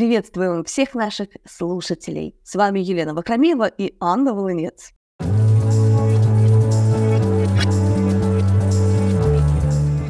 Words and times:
Приветствуем 0.00 0.64
всех 0.64 0.94
наших 0.94 1.28
слушателей. 1.46 2.34
С 2.42 2.54
вами 2.54 2.80
Елена 2.80 3.12
Вахрамеева 3.12 3.66
и 3.66 3.92
Анна 4.00 4.32
Волынец. 4.32 4.94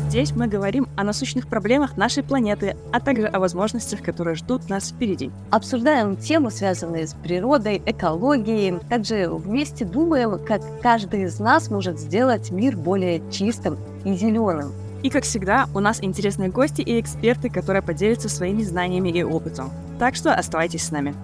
Здесь 0.08 0.30
мы 0.37 0.46
говорим 0.46 0.87
о 0.96 1.03
насущных 1.03 1.48
проблемах 1.48 1.96
нашей 1.96 2.22
планеты, 2.22 2.76
а 2.92 3.00
также 3.00 3.26
о 3.26 3.40
возможностях, 3.40 4.00
которые 4.00 4.37
ждут 4.37 4.68
нас 4.68 4.90
впереди. 4.90 5.32
Обсуждаем 5.50 6.17
темы, 6.17 6.53
связанные 6.53 7.09
с 7.09 7.15
природой, 7.15 7.83
экологией. 7.85 8.79
Также 8.88 9.29
вместе 9.29 9.85
думаем, 9.85 10.38
как 10.47 10.63
каждый 10.83 11.25
из 11.25 11.41
нас 11.41 11.69
может 11.69 11.99
сделать 11.99 12.53
мир 12.53 12.77
более 12.77 13.29
чистым 13.33 13.77
и 14.04 14.13
зеленым. 14.15 14.72
И, 15.03 15.10
как 15.10 15.24
всегда, 15.24 15.69
у 15.74 15.80
нас 15.80 16.02
интересные 16.02 16.51
гости 16.51 16.83
и 16.83 17.01
эксперты, 17.01 17.48
которые 17.48 17.83
поделятся 17.83 18.28
своими 18.28 18.62
знаниями 18.62 19.09
и 19.09 19.23
опытом. 19.23 19.70
Так 19.98 20.15
что 20.15 20.34
оставайтесь 20.34 20.84
с 20.84 20.91
нами. 20.91 21.15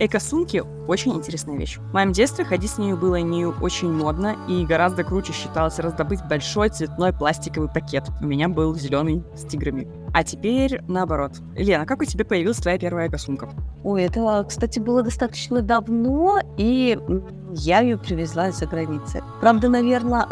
Эко-сумки— 0.00 0.62
очень 0.86 1.12
интересная 1.12 1.56
вещь. 1.56 1.78
В 1.78 1.92
моем 1.92 2.12
детстве 2.12 2.44
ходить 2.44 2.70
с 2.70 2.78
ней 2.78 2.94
было 2.94 3.16
не 3.16 3.46
очень 3.46 3.92
модно, 3.92 4.36
и 4.48 4.64
гораздо 4.64 5.02
круче 5.02 5.32
считалось 5.32 5.78
раздобыть 5.80 6.20
большой 6.28 6.68
цветной 6.68 7.12
пластиковый 7.12 7.68
пакет. 7.68 8.04
У 8.20 8.26
меня 8.26 8.48
был 8.48 8.76
зеленый 8.76 9.24
с 9.34 9.44
тиграми. 9.44 9.88
А 10.14 10.22
теперь 10.22 10.80
наоборот. 10.86 11.32
Лена, 11.56 11.84
как 11.84 12.00
у 12.00 12.04
тебя 12.04 12.24
появилась 12.24 12.58
твоя 12.58 12.78
первая 12.78 13.08
эко-сумка? 13.08 13.50
Ой, 13.82 14.04
это, 14.04 14.44
кстати, 14.48 14.78
было 14.78 15.02
достаточно 15.02 15.62
давно, 15.62 16.38
и 16.56 16.96
я 17.52 17.80
ее 17.80 17.98
привезла 17.98 18.48
из-за 18.48 18.66
границы. 18.66 19.22
Правда, 19.40 19.68
наверное, 19.68 20.26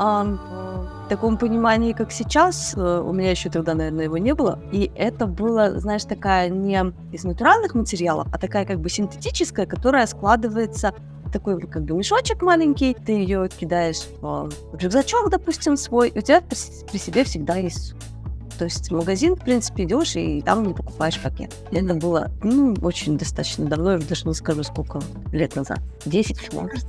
в 1.07 1.09
таком 1.09 1.39
понимании, 1.39 1.93
как 1.93 2.11
сейчас, 2.11 2.75
э, 2.77 3.01
у 3.01 3.13
меня 3.13 3.31
еще 3.31 3.49
тогда, 3.49 3.75
наверное, 3.75 4.07
его 4.07 4.19
не 4.19 4.35
было. 4.35 4.59
И 4.73 4.91
это 4.97 5.27
было, 5.27 5.79
знаешь, 5.79 6.05
такая 6.05 6.49
не 6.49 6.93
из 7.13 7.23
натуральных 7.23 7.75
материалов, 7.75 8.27
а 8.33 8.39
такая 8.39 8.65
как 8.65 8.81
бы 8.81 8.91
синтетическая, 8.91 9.67
которая 9.67 10.05
складывается 10.09 10.93
такой 11.33 11.61
как 11.61 11.85
бы 11.85 11.95
мешочек 11.95 12.43
маленький, 12.43 12.95
ты 12.95 13.13
ее 13.13 13.49
кидаешь 13.49 14.05
в 14.21 14.51
рюкзачок, 14.73 15.31
допустим, 15.31 15.77
свой, 15.77 16.09
и 16.09 16.19
у 16.19 16.23
тебя 16.23 16.41
при, 16.41 16.57
при 16.91 16.99
себе 16.99 17.23
всегда 17.23 17.55
есть 17.55 17.95
то 18.59 18.65
есть 18.65 18.89
в 18.89 18.95
магазин, 18.95 19.37
в 19.37 19.41
принципе, 19.41 19.85
идешь 19.85 20.17
и 20.17 20.41
там 20.41 20.67
не 20.67 20.73
покупаешь 20.73 21.21
пакет. 21.21 21.55
Это 21.71 21.95
было, 21.95 22.31
ну, 22.43 22.75
очень 22.81 23.19
достаточно 23.19 23.67
давно, 23.67 23.93
я 23.93 23.99
даже 23.99 24.27
не 24.27 24.33
скажу, 24.33 24.63
сколько 24.63 25.03
лет 25.31 25.55
назад. 25.57 25.81
Десять, 26.07 26.53
может. 26.55 26.87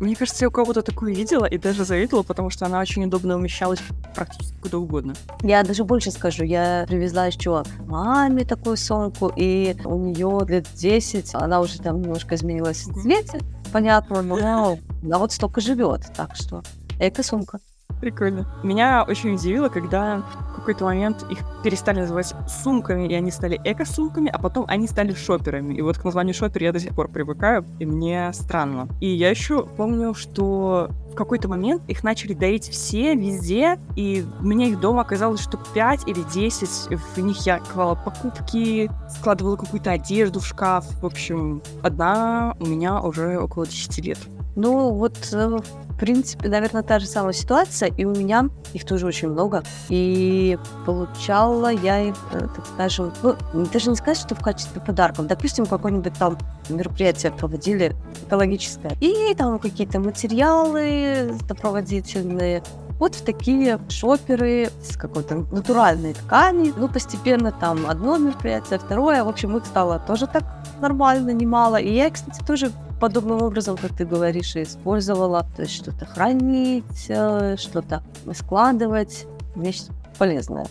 Мне 0.00 0.16
кажется, 0.16 0.44
я 0.44 0.48
у 0.48 0.50
кого-то 0.50 0.80
такую 0.80 1.14
видела 1.14 1.44
и 1.44 1.58
даже 1.58 1.84
завидовала, 1.84 2.22
потому 2.22 2.48
что 2.48 2.64
она 2.64 2.80
очень 2.80 3.04
удобно 3.04 3.36
умещалась 3.36 3.80
практически 4.14 4.56
куда 4.62 4.78
угодно. 4.78 5.14
Я 5.42 5.62
даже 5.62 5.84
больше 5.84 6.10
скажу, 6.10 6.42
я 6.42 6.86
привезла 6.88 7.26
еще 7.26 7.62
маме 7.86 8.46
такую 8.46 8.78
сумку, 8.78 9.30
и 9.36 9.76
у 9.84 9.98
нее 9.98 10.40
лет 10.48 10.66
10, 10.74 11.34
она 11.34 11.60
уже 11.60 11.78
там 11.80 12.00
немножко 12.00 12.34
изменилась 12.34 12.86
в 12.86 13.02
цвете, 13.02 13.40
понятно, 13.72 14.22
но 14.22 14.78
она 15.02 15.18
вот 15.18 15.32
столько 15.32 15.60
живет, 15.60 16.10
так 16.16 16.34
что 16.34 16.62
эко-сумка. 16.98 17.60
Прикольно. 18.00 18.46
Меня 18.62 19.04
очень 19.06 19.34
удивило, 19.34 19.68
когда 19.68 20.22
в 20.52 20.54
какой-то 20.56 20.84
момент 20.84 21.24
их 21.30 21.38
перестали 21.62 22.00
называть 22.00 22.34
сумками, 22.48 23.08
и 23.08 23.14
они 23.14 23.30
стали 23.30 23.60
эко-сумками, 23.64 24.30
а 24.30 24.38
потом 24.38 24.64
они 24.68 24.86
стали 24.86 25.14
шоперами. 25.14 25.74
И 25.74 25.82
вот 25.82 25.98
к 25.98 26.04
названию 26.04 26.34
шопер 26.34 26.62
я 26.62 26.72
до 26.72 26.80
сих 26.80 26.94
пор 26.94 27.08
привыкаю, 27.08 27.64
и 27.78 27.86
мне 27.86 28.32
странно. 28.32 28.88
И 29.00 29.08
я 29.08 29.30
еще 29.30 29.64
помню, 29.64 30.14
что 30.14 30.90
в 31.10 31.14
какой-то 31.14 31.48
момент 31.48 31.82
их 31.88 32.04
начали 32.04 32.34
дарить 32.34 32.68
все, 32.68 33.14
везде, 33.14 33.78
и 33.96 34.24
мне 34.40 34.70
их 34.70 34.80
дома 34.80 35.02
оказалось 35.02 35.40
штук 35.40 35.60
5 35.74 36.06
или 36.06 36.22
10. 36.32 36.68
В 37.16 37.18
них 37.18 37.38
я 37.46 37.58
клала 37.58 37.96
покупки, 37.96 38.90
складывала 39.08 39.56
какую-то 39.56 39.90
одежду 39.90 40.40
в 40.40 40.46
шкаф. 40.46 40.86
В 41.00 41.06
общем, 41.06 41.62
одна 41.82 42.54
у 42.60 42.66
меня 42.66 43.00
уже 43.00 43.38
около 43.38 43.66
10 43.66 44.04
лет. 44.04 44.18
Ну, 44.56 44.92
вот 44.92 45.16
э, 45.32 45.58
принципе, 46.00 46.48
наверное, 46.48 46.82
та 46.82 46.98
же 46.98 47.06
самая 47.06 47.34
ситуация, 47.34 47.90
и 47.90 48.04
у 48.06 48.10
меня 48.10 48.48
их 48.72 48.86
тоже 48.86 49.06
очень 49.06 49.28
много. 49.28 49.62
И 49.90 50.58
получала 50.86 51.68
я 51.68 52.00
их, 52.00 52.16
э, 52.32 52.38
так 52.38 52.66
скажем, 52.74 53.12
ну, 53.22 53.36
даже 53.72 53.90
не 53.90 53.96
сказать, 53.96 54.18
что 54.18 54.34
в 54.34 54.40
качестве 54.40 54.80
подарков. 54.80 55.26
Допустим, 55.26 55.66
какое-нибудь 55.66 56.14
там 56.18 56.38
мероприятие 56.70 57.32
проводили 57.32 57.94
экологическое, 58.26 58.96
и 59.00 59.34
там 59.34 59.58
какие-то 59.58 60.00
материалы 60.00 61.34
сопроводительные, 61.46 62.62
вот 62.98 63.14
в 63.14 63.22
такие 63.22 63.78
шоперы 63.88 64.70
с 64.82 64.96
какой-то 64.96 65.46
натуральной 65.52 66.14
ткани. 66.14 66.72
Ну, 66.76 66.88
постепенно 66.88 67.52
там 67.52 67.86
одно 67.88 68.18
мероприятие, 68.18 68.78
второе. 68.78 69.24
В 69.24 69.28
общем, 69.28 69.56
их 69.56 69.66
стало 69.66 69.98
тоже 69.98 70.26
так 70.26 70.44
нормально, 70.80 71.30
немало. 71.30 71.76
И 71.76 71.92
я, 71.92 72.10
кстати, 72.10 72.42
тоже 72.44 72.70
подобным 73.00 73.42
образом, 73.42 73.76
как 73.76 73.96
ты 73.96 74.04
говоришь, 74.04 74.54
использовала. 74.54 75.46
То 75.56 75.62
есть 75.62 75.74
что-то 75.74 76.04
хранить, 76.04 77.06
э, 77.08 77.56
что-то 77.58 78.04
складывать. 78.34 79.26
Вещь 79.56 79.84
полезная. 80.18 80.66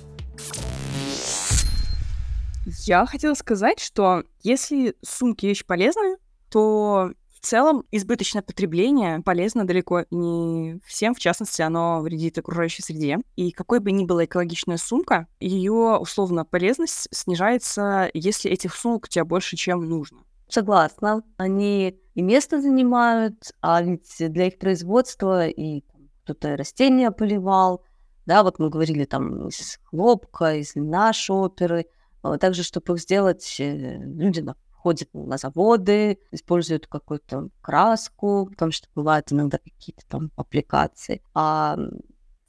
Я 2.86 3.06
хотела 3.06 3.34
сказать, 3.34 3.80
что 3.80 4.24
если 4.44 4.96
сумки 5.04 5.48
вещь 5.48 5.66
полезная, 5.66 6.18
то 6.50 7.12
в 7.40 7.46
целом 7.46 7.86
избыточное 7.92 8.42
потребление 8.42 9.22
полезно 9.22 9.66
далеко 9.66 10.04
не 10.12 10.80
всем, 10.86 11.16
в 11.16 11.20
частности, 11.20 11.62
оно 11.62 12.02
вредит 12.02 12.38
окружающей 12.38 12.84
среде. 12.84 13.18
И 13.36 13.52
какой 13.52 13.80
бы 13.80 13.92
ни 13.92 14.06
была 14.06 14.26
экологичная 14.26 14.78
сумка, 14.78 15.28
ее 15.40 15.98
условно 16.00 16.46
полезность 16.46 17.08
снижается, 17.12 18.10
если 18.14 18.52
этих 18.52 18.76
сумок 18.76 19.06
у 19.06 19.08
тебя 19.08 19.26
больше, 19.26 19.56
чем 19.56 19.88
нужно. 19.88 20.20
Согласна. 20.50 21.24
Они 21.38 22.00
и 22.16 22.22
место 22.22 22.60
занимают, 22.62 23.54
а 23.62 23.82
ведь 23.82 24.16
для 24.18 24.48
их 24.48 24.58
производства 24.58 25.48
и 25.48 25.84
кто-то 26.24 26.58
растения 26.58 27.12
поливал, 27.12 27.84
да, 28.26 28.44
вот 28.44 28.60
мы 28.60 28.70
говорили 28.70 29.06
там 29.06 29.48
из 29.48 29.80
хлопка, 29.86 30.56
из 30.56 30.76
льна 30.76 31.14
шоперы. 31.14 31.86
А 32.22 32.38
также, 32.38 32.64
чтобы 32.64 32.94
их 32.94 33.00
сделать, 33.00 33.56
э, 33.60 33.98
люди 34.04 34.46
ходят 34.72 35.10
на 35.14 35.38
заводы, 35.38 36.20
используют 36.32 36.88
какую-то 36.88 37.50
краску, 37.62 38.48
потому 38.52 38.72
что 38.72 38.88
бывают 38.94 39.32
иногда 39.32 39.58
какие-то 39.58 40.04
там 40.08 40.32
аппликации. 40.36 41.22
А 41.34 41.78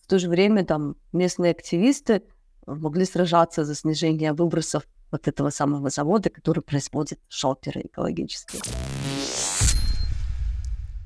в 0.03 0.06
то 0.06 0.19
же 0.19 0.28
время 0.28 0.65
там 0.65 0.97
местные 1.12 1.53
активисты 1.53 2.22
могли 2.66 3.05
сражаться 3.05 3.65
за 3.65 3.75
снижение 3.75 4.33
выбросов 4.33 4.87
вот 5.10 5.28
этого 5.28 5.50
самого 5.50 5.91
завода, 5.91 6.31
который 6.31 6.62
производит 6.62 7.21
шоперы 7.28 7.82
экологические. 7.82 8.62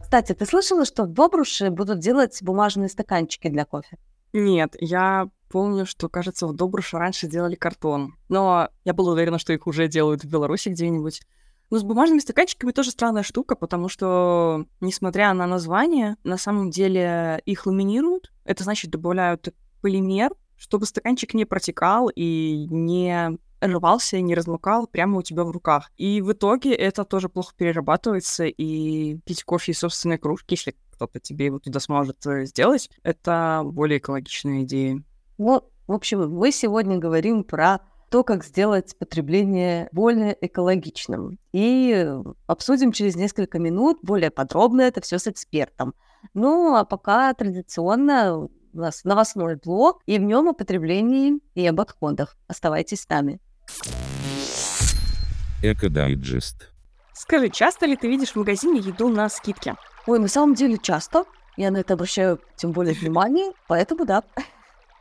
Кстати, 0.00 0.32
ты 0.32 0.46
слышала, 0.46 0.84
что 0.84 1.04
в 1.04 1.08
Добруше 1.08 1.70
будут 1.70 1.98
делать 1.98 2.38
бумажные 2.42 2.88
стаканчики 2.88 3.48
для 3.48 3.64
кофе? 3.64 3.98
Нет, 4.32 4.76
я 4.80 5.28
помню, 5.48 5.86
что, 5.86 6.08
кажется, 6.08 6.46
в 6.46 6.54
Добруше 6.54 6.98
раньше 6.98 7.26
делали 7.26 7.54
картон. 7.54 8.14
Но 8.28 8.68
я 8.84 8.92
была 8.92 9.12
уверена, 9.12 9.38
что 9.38 9.52
их 9.52 9.66
уже 9.66 9.88
делают 9.88 10.22
в 10.22 10.30
Беларуси 10.30 10.68
где-нибудь. 10.68 11.22
Но 11.70 11.78
с 11.78 11.82
бумажными 11.82 12.20
стаканчиками 12.20 12.72
тоже 12.72 12.90
странная 12.90 13.22
штука, 13.22 13.56
потому 13.56 13.88
что, 13.88 14.66
несмотря 14.80 15.32
на 15.32 15.46
название, 15.46 16.16
на 16.22 16.36
самом 16.36 16.70
деле 16.70 17.40
их 17.46 17.66
ламинируют. 17.66 18.32
Это 18.44 18.62
значит, 18.64 18.90
добавляют 18.90 19.54
полимер, 19.80 20.32
чтобы 20.56 20.86
стаканчик 20.86 21.34
не 21.34 21.44
протекал 21.44 22.10
и 22.14 22.66
не 22.70 23.38
рвался, 23.60 24.20
не 24.20 24.34
размокал 24.34 24.86
прямо 24.86 25.18
у 25.18 25.22
тебя 25.22 25.44
в 25.44 25.50
руках. 25.50 25.90
И 25.96 26.20
в 26.20 26.32
итоге 26.32 26.74
это 26.74 27.04
тоже 27.04 27.28
плохо 27.28 27.54
перерабатывается, 27.56 28.44
и 28.44 29.18
пить 29.24 29.44
кофе 29.44 29.72
из 29.72 29.78
собственной 29.78 30.18
кружки, 30.18 30.54
если 30.54 30.74
кто-то 30.92 31.20
тебе 31.20 31.46
его 31.46 31.58
туда 31.58 31.80
сможет 31.80 32.24
э, 32.26 32.46
сделать, 32.46 32.90
это 33.02 33.62
более 33.64 33.98
экологичная 33.98 34.62
идея. 34.62 35.02
Вот, 35.38 35.70
в 35.86 35.92
общем, 35.92 36.30
мы 36.30 36.52
сегодня 36.52 36.98
говорим 36.98 37.44
про 37.44 37.80
то, 38.10 38.22
как 38.22 38.44
сделать 38.44 38.96
потребление 38.98 39.88
более 39.90 40.36
экологичным. 40.40 41.38
И 41.52 42.08
обсудим 42.46 42.92
через 42.92 43.16
несколько 43.16 43.58
минут 43.58 43.98
более 44.02 44.30
подробно 44.30 44.82
это 44.82 45.00
все 45.00 45.18
с 45.18 45.26
экспертом. 45.26 45.94
Ну, 46.32 46.76
а 46.76 46.84
пока 46.84 47.34
традиционно 47.34 48.36
у 48.36 48.50
нас 48.72 49.04
новостной 49.04 49.56
блок, 49.56 50.00
и 50.06 50.18
в 50.18 50.22
нем 50.22 50.48
о 50.48 50.52
потреблении 50.52 51.40
и 51.54 51.66
об 51.66 51.80
отходах. 51.80 52.36
Оставайтесь 52.46 53.02
с 53.02 53.08
нами. 53.08 53.40
Эко-дайджест. 55.72 56.70
Скажи, 57.14 57.48
часто 57.48 57.86
ли 57.86 57.96
ты 57.96 58.08
видишь 58.08 58.32
в 58.32 58.36
магазине 58.36 58.80
еду 58.80 59.08
на 59.08 59.28
скидке? 59.28 59.76
Ой, 60.06 60.18
на 60.18 60.28
самом 60.28 60.54
деле 60.54 60.76
часто. 60.78 61.24
Я 61.56 61.70
на 61.70 61.78
это 61.78 61.94
обращаю 61.94 62.40
тем 62.56 62.72
более 62.72 62.94
внимание, 62.94 63.52
поэтому 63.68 64.04
да. 64.04 64.22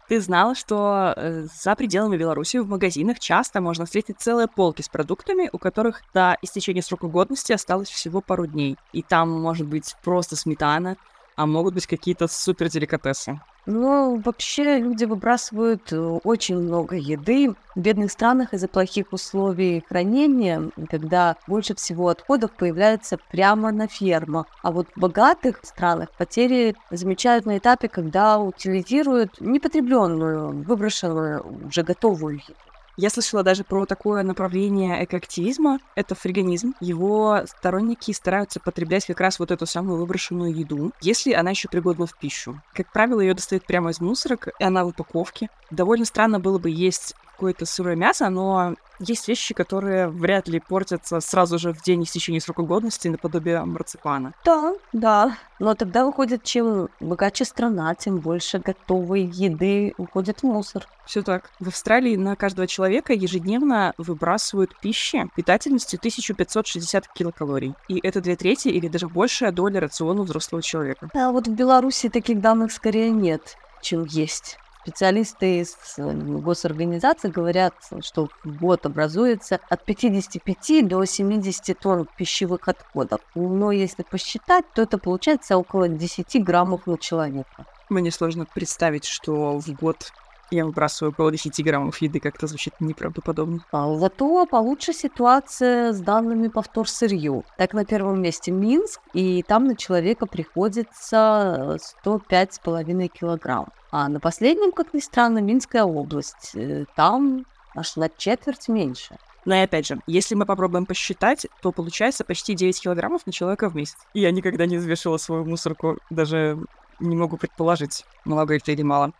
Ты 0.07 0.21
знала, 0.21 0.53
что 0.53 1.13
э, 1.15 1.47
за 1.63 1.75
пределами 1.75 2.17
Беларуси 2.17 2.57
в 2.57 2.67
магазинах 2.67 3.19
часто 3.19 3.61
можно 3.61 3.85
встретить 3.85 4.19
целые 4.19 4.47
полки 4.47 4.81
с 4.81 4.89
продуктами, 4.89 5.49
у 5.51 5.57
которых 5.57 6.01
до 6.13 6.37
истечения 6.41 6.81
срока 6.81 7.07
годности 7.07 7.53
осталось 7.53 7.89
всего 7.89 8.21
пару 8.21 8.45
дней. 8.45 8.77
И 8.91 9.01
там 9.01 9.31
может 9.31 9.67
быть 9.67 9.95
просто 10.03 10.35
сметана, 10.35 10.97
а 11.35 11.45
могут 11.45 11.73
быть 11.73 11.87
какие-то 11.87 12.27
супер 12.27 12.69
деликатесы. 12.69 13.41
Ну, 13.65 14.21
вообще 14.25 14.79
люди 14.79 15.05
выбрасывают 15.05 15.93
э, 15.93 15.97
очень 15.97 16.57
много 16.57 16.97
еды. 16.97 17.55
В 17.75 17.79
бедных 17.79 18.11
странах 18.11 18.53
из-за 18.53 18.67
плохих 18.67 19.13
условий 19.13 19.85
хранения, 19.87 20.69
когда 20.89 21.37
больше 21.47 21.73
всего 21.73 22.09
отходов 22.09 22.51
появляется 22.51 23.17
прямо 23.31 23.71
на 23.71 23.87
фермах. 23.87 24.47
А 24.63 24.71
вот 24.71 24.87
в 24.93 24.99
богатых 24.99 25.59
странах 25.63 26.09
потери 26.17 26.75
замечают 26.91 27.45
на 27.45 27.57
этапе, 27.57 27.87
когда 27.87 28.37
утилизируют 28.37 29.39
непотребленную, 29.39 30.63
выброшенную, 30.63 31.67
уже 31.67 31.83
готовую 31.83 32.35
еду. 32.35 32.72
Я 32.95 33.09
слышала 33.09 33.41
даже 33.41 33.63
про 33.63 33.85
такое 33.85 34.21
направление 34.21 35.03
экоактивизма. 35.03 35.79
Это 35.95 36.13
фриганизм. 36.13 36.75
Его 36.79 37.41
сторонники 37.47 38.11
стараются 38.11 38.59
потреблять 38.59 39.05
как 39.07 39.19
раз 39.19 39.39
вот 39.39 39.49
эту 39.49 39.65
самую 39.65 39.97
выброшенную 39.97 40.53
еду, 40.53 40.91
если 41.01 41.33
она 41.33 41.49
еще 41.51 41.67
пригодна 41.67 42.05
в 42.05 42.15
пищу. 42.17 42.61
Как 42.73 42.91
правило, 42.91 43.19
ее 43.19 43.33
достают 43.33 43.65
прямо 43.65 43.89
из 43.89 43.99
мусорок, 43.99 44.49
и 44.59 44.63
она 44.63 44.85
в 44.85 44.89
упаковке. 44.89 45.49
Довольно 45.71 46.05
странно 46.05 46.39
было 46.39 46.59
бы 46.59 46.69
есть 46.69 47.15
какое-то 47.33 47.65
сырое 47.65 47.95
мясо, 47.95 48.29
но 48.29 48.75
есть 48.99 49.27
вещи, 49.27 49.53
которые 49.53 50.07
вряд 50.07 50.47
ли 50.47 50.59
портятся 50.59 51.19
сразу 51.19 51.59
же 51.59 51.73
в 51.73 51.81
день 51.81 52.03
истечения 52.03 52.39
срока 52.39 52.63
годности, 52.63 53.07
наподобие 53.07 53.63
марципана. 53.65 54.33
Да, 54.45 54.73
да. 54.91 55.37
Но 55.59 55.75
тогда 55.75 56.05
выходит, 56.05 56.43
чем 56.43 56.89
богаче 56.99 57.45
страна, 57.45 57.95
тем 57.95 58.17
больше 58.17 58.59
готовой 58.59 59.23
еды 59.23 59.93
уходит 59.97 60.41
в 60.41 60.43
мусор. 60.43 60.85
Все 61.05 61.21
так. 61.21 61.49
В 61.59 61.67
Австралии 61.67 62.15
на 62.15 62.35
каждого 62.35 62.67
человека 62.67 63.13
ежедневно 63.13 63.93
выбрасывают 63.97 64.77
пищи 64.79 65.29
питательностью 65.35 65.97
1560 65.97 67.07
килокалорий. 67.09 67.75
И 67.87 67.99
это 68.01 68.21
две 68.21 68.35
трети 68.35 68.69
или 68.69 68.87
даже 68.87 69.07
большая 69.07 69.51
доля 69.51 69.79
рациона 69.79 70.23
взрослого 70.23 70.61
человека. 70.61 71.09
А 71.13 71.31
вот 71.31 71.47
в 71.47 71.51
Беларуси 71.51 72.09
таких 72.09 72.41
данных 72.41 72.71
скорее 72.71 73.11
нет, 73.11 73.57
чем 73.81 74.05
есть. 74.05 74.57
Специалисты 74.83 75.61
из 75.61 75.77
э, 75.97 76.11
госорганизаций 76.11 77.29
говорят, 77.29 77.73
что 78.01 78.27
год 78.43 78.85
образуется 78.85 79.61
от 79.69 79.85
55 79.85 80.85
до 80.85 81.05
70 81.05 81.79
тонн 81.79 82.05
пищевых 82.17 82.67
отходов. 82.67 83.21
Но 83.33 83.71
если 83.71 84.03
посчитать, 84.03 84.65
то 84.75 84.81
это 84.81 84.97
получается 84.97 85.55
около 85.57 85.87
10 85.87 86.43
граммов 86.43 86.85
на 86.85 86.97
человека. 86.97 87.65
Мне 87.89 88.11
сложно 88.11 88.45
представить, 88.45 89.05
что 89.05 89.57
в 89.57 89.69
год 89.71 90.11
я 90.55 90.65
выбрасываю 90.65 91.11
около 91.11 91.31
10 91.31 91.63
граммов 91.63 92.01
еды, 92.01 92.19
как-то 92.19 92.47
звучит 92.47 92.73
неправдоподобно. 92.79 93.65
А 93.71 93.95
зато 93.95 94.45
получше 94.45 94.93
ситуация 94.93 95.93
с 95.93 95.99
данными 95.99 96.47
по 96.47 96.61
вторсырью. 96.61 97.43
Так, 97.57 97.73
на 97.73 97.85
первом 97.85 98.21
месте 98.21 98.51
Минск, 98.51 99.01
и 99.13 99.43
там 99.43 99.65
на 99.65 99.75
человека 99.75 100.25
приходится 100.25 101.77
105,5 102.05 103.07
килограмм. 103.07 103.67
А 103.91 104.09
на 104.09 104.19
последнем, 104.19 104.71
как 104.71 104.93
ни 104.93 104.99
странно, 104.99 105.39
Минская 105.39 105.83
область. 105.83 106.51
Э, 106.55 106.85
там 106.95 107.45
аж 107.75 107.95
на 107.95 108.09
четверть 108.09 108.67
меньше. 108.67 109.17
Но 109.45 109.55
и 109.55 109.59
опять 109.59 109.87
же, 109.87 109.99
если 110.07 110.35
мы 110.35 110.45
попробуем 110.45 110.85
посчитать, 110.85 111.47
то 111.61 111.71
получается 111.71 112.23
почти 112.23 112.53
9 112.53 112.81
килограммов 112.81 113.25
на 113.25 113.31
человека 113.31 113.69
в 113.69 113.75
месяц. 113.75 113.97
Я 114.13 114.31
никогда 114.31 114.65
не 114.65 114.77
взвешивала 114.77 115.17
свою 115.17 115.45
мусорку, 115.45 115.97
даже 116.09 116.57
не 116.99 117.15
могу 117.15 117.37
предположить, 117.37 118.05
много 118.25 118.55
это 118.55 118.71
или 118.71 118.83
мало. 118.83 119.11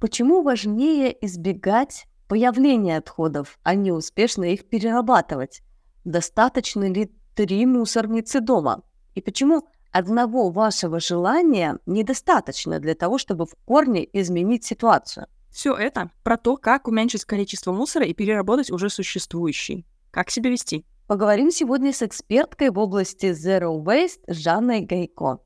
Почему 0.00 0.42
важнее 0.42 1.16
избегать 1.24 2.06
появления 2.28 2.98
отходов, 2.98 3.58
а 3.62 3.74
не 3.74 3.92
успешно 3.92 4.44
их 4.44 4.68
перерабатывать? 4.68 5.62
Достаточно 6.04 6.88
ли 6.88 7.10
три 7.34 7.66
мусорницы 7.66 8.40
дома? 8.40 8.82
И 9.14 9.20
почему 9.20 9.64
одного 9.90 10.50
вашего 10.50 11.00
желания 11.00 11.78
недостаточно 11.86 12.78
для 12.78 12.94
того, 12.94 13.18
чтобы 13.18 13.46
в 13.46 13.54
корне 13.64 14.08
изменить 14.12 14.64
ситуацию. 14.64 15.26
Все 15.50 15.74
это 15.74 16.10
про 16.22 16.36
то, 16.36 16.56
как 16.56 16.88
уменьшить 16.88 17.24
количество 17.24 17.72
мусора 17.72 18.06
и 18.06 18.14
переработать 18.14 18.70
уже 18.70 18.90
существующий. 18.90 19.86
Как 20.10 20.30
себя 20.30 20.50
вести? 20.50 20.84
Поговорим 21.06 21.50
сегодня 21.50 21.92
с 21.92 22.02
эксперткой 22.02 22.70
в 22.70 22.78
области 22.78 23.26
Zero 23.26 23.82
Waste 23.82 24.20
Жанной 24.28 24.80
Гайко. 24.80 25.38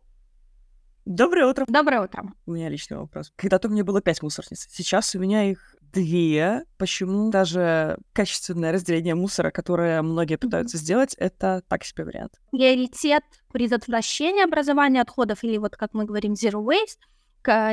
Доброе 1.04 1.46
утро. 1.46 1.64
Доброе 1.69 2.02
утро. 2.02 2.32
У 2.46 2.52
меня 2.52 2.69
личный 2.69 2.96
вопрос. 2.96 3.32
Когда-то 3.37 3.69
у 3.69 3.70
меня 3.72 3.84
было 3.84 4.00
пять 4.00 4.22
мусорниц. 4.22 4.69
Сейчас 4.70 5.14
у 5.14 5.19
меня 5.19 5.50
их 5.50 5.75
две. 5.81 6.64
Почему 6.78 7.31
даже 7.31 7.99
качественное 8.12 8.72
разделение 8.72 9.14
мусора, 9.14 9.50
которое 9.50 10.00
многие 10.02 10.37
пытаются 10.37 10.78
сделать, 10.78 11.14
это 11.14 11.62
так 11.69 11.84
себе 11.84 12.04
вариант? 12.04 12.40
Приоритет 12.50 13.25
предотвращения 13.52 14.44
образования 14.44 15.02
отходов, 15.02 15.43
или 15.43 15.58
вот 15.58 15.76
как 15.76 15.93
мы 15.93 16.04
говорим, 16.04 16.32
zero 16.32 16.64
waste, 16.64 17.00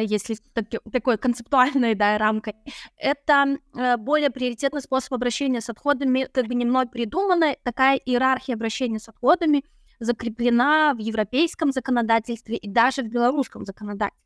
если 0.01 0.35
таки, 0.53 0.79
такой 0.91 1.17
концептуальной 1.17 1.93
да, 1.93 2.17
рамкой, 2.17 2.55
это 2.97 3.57
э, 3.75 3.97
более 3.97 4.31
приоритетный 4.31 4.81
способ 4.81 5.13
обращения 5.13 5.61
с 5.61 5.69
отходами, 5.69 6.27
как 6.31 6.47
бы 6.47 6.55
немного 6.55 6.89
придуманная 6.89 7.57
такая 7.61 7.97
иерархия 7.97 8.55
обращения 8.55 8.99
с 8.99 9.07
отходами 9.07 9.63
закреплена 9.99 10.93
в 10.93 10.99
европейском 10.99 11.71
законодательстве 11.71 12.57
и 12.57 12.69
даже 12.69 13.01
в 13.01 13.07
белорусском 13.07 13.65
законодательстве, 13.65 14.23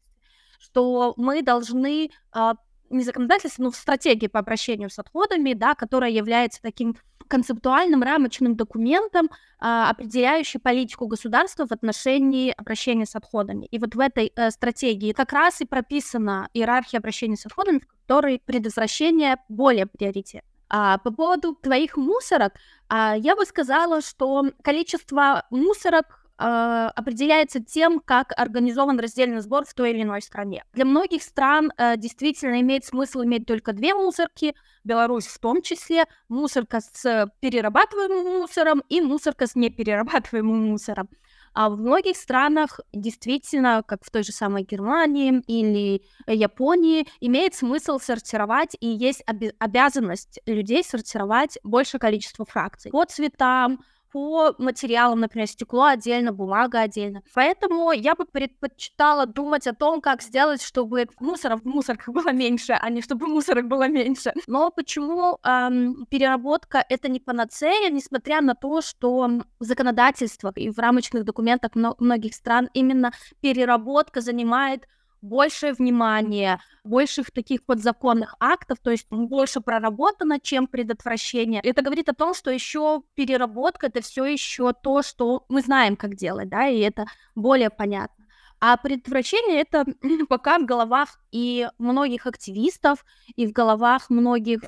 что 0.60 1.14
мы 1.18 1.42
должны 1.42 2.10
э, 2.36 2.54
не 2.90 3.04
законодательство, 3.04 3.64
но 3.64 3.72
в 3.72 3.76
стратегии 3.76 4.28
по 4.28 4.40
обращению 4.40 4.90
с 4.90 5.00
отходами, 5.00 5.54
да, 5.54 5.76
которая 5.76 6.12
является 6.12 6.62
таким 6.62 6.96
концептуальным 7.28 8.04
рамочным 8.04 8.56
документом, 8.56 9.30
а, 9.60 9.90
определяющий 9.90 10.60
политику 10.60 11.08
государства 11.08 11.66
в 11.66 11.72
отношении 11.72 12.54
обращения 12.56 13.06
с 13.06 13.16
отходами. 13.16 13.66
И 13.66 13.80
вот 13.80 13.96
в 13.96 14.00
этой 14.00 14.32
э, 14.36 14.52
стратегии 14.52 15.14
как 15.14 15.34
раз 15.34 15.62
и 15.62 15.66
прописана 15.66 16.50
иерархия 16.54 17.00
обращения 17.00 17.38
с 17.38 17.46
отходами, 17.46 17.80
в 17.80 17.88
которой 17.88 18.42
предотвращение 18.46 19.38
более 19.50 19.86
приоритет. 19.88 20.44
А 20.76 20.98
по 20.98 21.12
поводу 21.12 21.54
твоих 21.54 21.98
мусорок, 21.98 22.54
а, 22.90 23.16
я 23.16 23.36
бы 23.36 23.46
сказала, 23.46 24.02
что 24.02 24.44
количество 24.64 25.46
мусорок 25.52 26.26
э, 26.40 26.90
определяется 26.96 27.64
тем, 27.64 28.00
как 28.00 28.34
организован 28.36 29.00
раздельный 29.00 29.42
сбор 29.42 29.66
в 29.66 29.74
той 29.76 29.92
или 29.92 30.02
иной 30.02 30.24
стране. 30.24 30.66
Для 30.74 30.86
многих 30.86 31.22
стран 31.22 31.72
э, 31.78 31.96
действительно 31.98 32.60
имеет 32.62 32.86
смысл 32.86 33.22
иметь 33.22 33.46
только 33.46 33.72
две 33.74 33.94
мусорки, 33.94 34.56
Беларусь 34.84 35.28
в 35.28 35.38
том 35.38 35.62
числе, 35.62 36.06
мусорка 36.28 36.82
с 36.82 37.32
перерабатываемым 37.40 38.42
мусором 38.42 38.82
и 38.90 39.00
мусорка 39.00 39.46
с 39.46 39.54
неперерабатываемым 39.54 40.72
мусором. 40.72 41.08
А 41.54 41.70
в 41.70 41.78
многих 41.78 42.18
странах 42.18 42.80
действительно, 42.94 43.84
как 43.88 44.04
в 44.04 44.10
той 44.10 44.24
же 44.24 44.32
самой 44.32 44.64
Германии 44.64 45.42
или 45.48 46.02
Японии, 46.28 47.08
имеет 47.22 47.54
смысл 47.54 48.00
сортировать, 48.00 48.76
и 48.80 48.88
есть 48.88 49.24
обязанность 49.60 50.40
людей 50.46 50.84
сортировать 50.84 51.58
большее 51.64 52.00
количество 52.00 52.46
фракций. 52.46 52.92
По 52.92 53.06
цветам, 53.06 53.80
по 54.14 54.54
материалам, 54.60 55.22
например, 55.22 55.48
стекло 55.48 55.86
отдельно, 55.86 56.32
бумага 56.32 56.82
отдельно. 56.82 57.24
Поэтому 57.34 57.92
я 57.92 58.14
бы 58.14 58.26
предпочитала 58.26 59.26
думать 59.26 59.66
о 59.66 59.74
том, 59.74 60.02
как 60.02 60.22
сделать, 60.22 60.62
чтобы 60.62 61.08
мусора 61.20 61.58
в 61.58 61.66
мусорках 61.66 62.08
было 62.14 62.32
меньше, 62.32 62.74
а 62.80 62.90
не 62.92 63.02
чтобы 63.02 63.26
мусорок 63.26 63.68
было 63.68 63.88
меньше. 63.88 64.32
Но 64.46 64.70
почему 64.70 65.40
эм, 65.44 66.06
переработка 66.12 66.86
это 66.88 67.10
не 67.10 67.20
панацея, 67.20 67.90
несмотря 67.90 68.42
на 68.42 68.54
то, 68.54 68.82
что 68.82 69.28
в 69.60 69.64
законодательствах 69.64 70.58
и 70.58 70.70
в 70.70 70.78
рамочных 70.78 71.24
документах 71.26 71.72
многих 71.74 72.36
стран 72.36 72.70
именно 72.76 73.12
переработка 73.42 74.22
занимает 74.22 74.88
больше 75.24 75.72
внимания, 75.72 76.60
больших 76.84 77.32
таких 77.32 77.66
подзаконных 77.66 78.36
актов, 78.40 78.78
то 78.80 78.92
есть 78.92 79.08
больше 79.10 79.62
проработано, 79.62 80.40
чем 80.40 80.68
предотвращение. 80.68 81.62
Это 81.64 81.82
говорит 81.82 82.10
о 82.10 82.14
том, 82.14 82.34
что 82.34 82.52
еще 82.52 83.02
переработка 83.16 83.88
это 83.88 84.02
все 84.02 84.26
еще 84.26 84.74
то, 84.74 85.02
что 85.02 85.46
мы 85.48 85.62
знаем, 85.62 85.96
как 85.96 86.16
делать, 86.16 86.50
да, 86.50 86.68
и 86.68 86.80
это 86.80 87.06
более 87.36 87.70
понятно. 87.70 88.26
А 88.60 88.78
предотвращение 88.78 89.62
это 89.62 89.86
пока 90.30 90.60
в 90.60 90.66
головах 90.66 91.20
и 91.32 91.70
многих 91.78 92.28
активистов, 92.28 93.06
и 93.36 93.48
в 93.48 93.54
головах 93.54 94.10
многих 94.10 94.62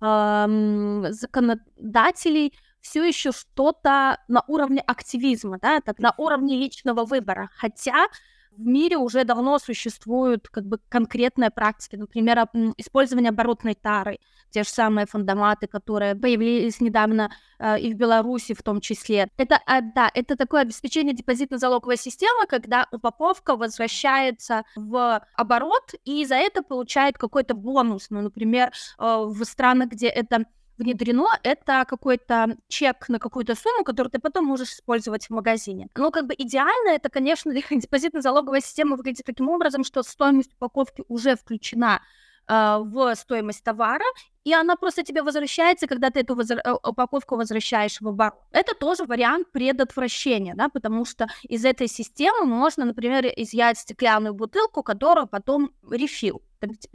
эм, 0.00 1.06
законодателей 1.10 2.54
все 2.80 3.02
еще 3.02 3.32
что-то 3.32 4.18
на 4.28 4.44
уровне 4.46 4.80
активизма, 4.80 5.58
да, 5.58 5.80
так, 5.80 5.98
на 5.98 6.14
уровне 6.18 6.56
личного 6.56 7.06
выбора. 7.06 7.48
Хотя 7.56 8.08
в 8.56 8.66
мире 8.66 8.96
уже 8.96 9.24
давно 9.24 9.58
существуют 9.58 10.48
как 10.48 10.64
бы 10.64 10.78
конкретные 10.88 11.50
практики, 11.50 11.96
например, 11.96 12.46
использование 12.76 13.30
оборотной 13.30 13.74
тары, 13.74 14.18
те 14.50 14.62
же 14.62 14.68
самые 14.68 15.06
фундаматы, 15.06 15.66
которые 15.66 16.14
появились 16.14 16.80
недавно 16.80 17.30
э, 17.58 17.80
и 17.80 17.92
в 17.92 17.96
Беларуси 17.96 18.54
в 18.54 18.62
том 18.62 18.80
числе. 18.80 19.28
Это, 19.36 19.60
э, 19.66 19.80
да, 19.94 20.10
это 20.14 20.36
такое 20.36 20.62
обеспечение 20.62 21.14
депозитно-залоговой 21.14 21.96
системы, 21.96 22.46
когда 22.46 22.86
упаковка 22.92 23.56
возвращается 23.56 24.62
в 24.76 25.20
оборот 25.36 25.94
и 26.04 26.24
за 26.24 26.36
это 26.36 26.62
получает 26.62 27.18
какой-то 27.18 27.54
бонус. 27.54 28.06
Ну, 28.10 28.20
например, 28.20 28.72
э, 28.98 29.24
в 29.26 29.44
странах, 29.44 29.90
где 29.90 30.06
это 30.08 30.44
внедрено, 30.78 31.28
это 31.42 31.84
какой-то 31.88 32.56
чек 32.68 33.08
на 33.08 33.18
какую-то 33.18 33.54
сумму, 33.54 33.84
которую 33.84 34.10
ты 34.10 34.18
потом 34.18 34.44
можешь 34.44 34.72
использовать 34.72 35.26
в 35.26 35.30
магазине. 35.30 35.88
Но 35.96 36.10
как 36.10 36.26
бы 36.26 36.34
идеально 36.36 36.90
это, 36.90 37.08
конечно, 37.08 37.52
депозитно-залоговая 37.70 38.60
система 38.60 38.96
выглядит 38.96 39.26
таким 39.26 39.48
образом, 39.48 39.84
что 39.84 40.02
стоимость 40.02 40.52
упаковки 40.54 41.04
уже 41.08 41.36
включена 41.36 42.02
в 42.48 43.14
стоимость 43.14 43.64
товара, 43.64 44.04
и 44.44 44.52
она 44.52 44.76
просто 44.76 45.02
тебе 45.02 45.22
возвращается, 45.22 45.86
когда 45.86 46.10
ты 46.10 46.20
эту 46.20 46.34
возра- 46.34 46.60
э, 46.62 46.72
упаковку 46.72 47.36
возвращаешь 47.36 48.00
в 48.00 48.08
оборот. 48.08 48.40
Это 48.52 48.74
тоже 48.74 49.04
вариант 49.04 49.50
предотвращения, 49.52 50.54
да, 50.54 50.68
потому 50.68 51.06
что 51.06 51.26
из 51.42 51.64
этой 51.64 51.88
системы 51.88 52.44
можно, 52.44 52.84
например, 52.84 53.24
изъять 53.36 53.78
стеклянную 53.78 54.34
бутылку, 54.34 54.82
которую 54.82 55.26
потом 55.26 55.70
рефил, 55.90 56.42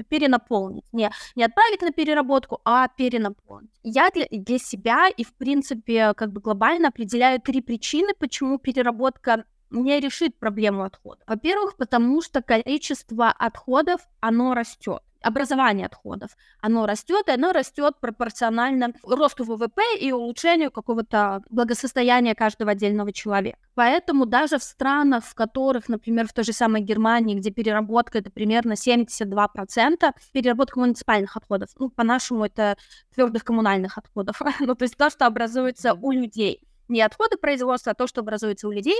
перенаполнить. 0.09 0.85
Не, 0.93 1.11
не 1.35 1.43
отправить 1.43 1.81
на 1.81 1.91
переработку, 1.91 2.61
а 2.65 2.87
перенаполнить. 2.87 3.71
Я 3.83 4.11
для, 4.11 4.27
для 4.31 4.59
себя 4.59 5.07
и, 5.09 5.23
в 5.23 5.33
принципе, 5.33 6.13
как 6.13 6.31
бы 6.31 6.41
глобально 6.41 6.89
определяю 6.89 7.41
три 7.41 7.61
причины, 7.61 8.13
почему 8.17 8.59
переработка 8.59 9.45
не 9.71 9.99
решит 9.99 10.37
проблему 10.39 10.83
отхода. 10.83 11.23
Во-первых, 11.27 11.77
потому 11.77 12.21
что 12.21 12.41
количество 12.41 13.29
отходов, 13.29 14.01
оно 14.19 14.53
растет 14.53 15.01
образование 15.21 15.85
отходов. 15.85 16.31
Оно 16.61 16.85
растет, 16.85 17.27
и 17.27 17.31
оно 17.31 17.51
растет 17.51 17.95
пропорционально 17.99 18.93
росту 19.03 19.43
ВВП 19.43 19.81
и 19.99 20.11
улучшению 20.11 20.71
какого-то 20.71 21.41
благосостояния 21.49 22.35
каждого 22.35 22.71
отдельного 22.71 23.11
человека. 23.11 23.59
Поэтому 23.75 24.25
даже 24.25 24.57
в 24.57 24.63
странах, 24.63 25.25
в 25.25 25.35
которых, 25.35 25.89
например, 25.89 26.27
в 26.27 26.33
той 26.33 26.43
же 26.43 26.53
самой 26.53 26.81
Германии, 26.81 27.35
где 27.35 27.51
переработка 27.51 28.19
это 28.19 28.31
примерно 28.31 28.73
72%, 28.73 30.13
переработка 30.31 30.79
муниципальных 30.79 31.35
отходов, 31.35 31.69
ну, 31.77 31.89
по-нашему, 31.89 32.45
это 32.45 32.77
твердых 33.13 33.43
коммунальных 33.43 33.97
отходов, 33.97 34.41
ну, 34.59 34.75
то 34.75 34.83
есть 34.83 34.97
то, 34.97 35.09
что 35.09 35.25
образуется 35.25 35.93
у 35.93 36.11
людей. 36.11 36.65
Не 36.87 37.01
отходы 37.01 37.37
производства, 37.37 37.91
а 37.91 37.95
то, 37.95 38.07
что 38.07 38.21
образуется 38.21 38.67
у 38.67 38.71
людей, 38.71 38.99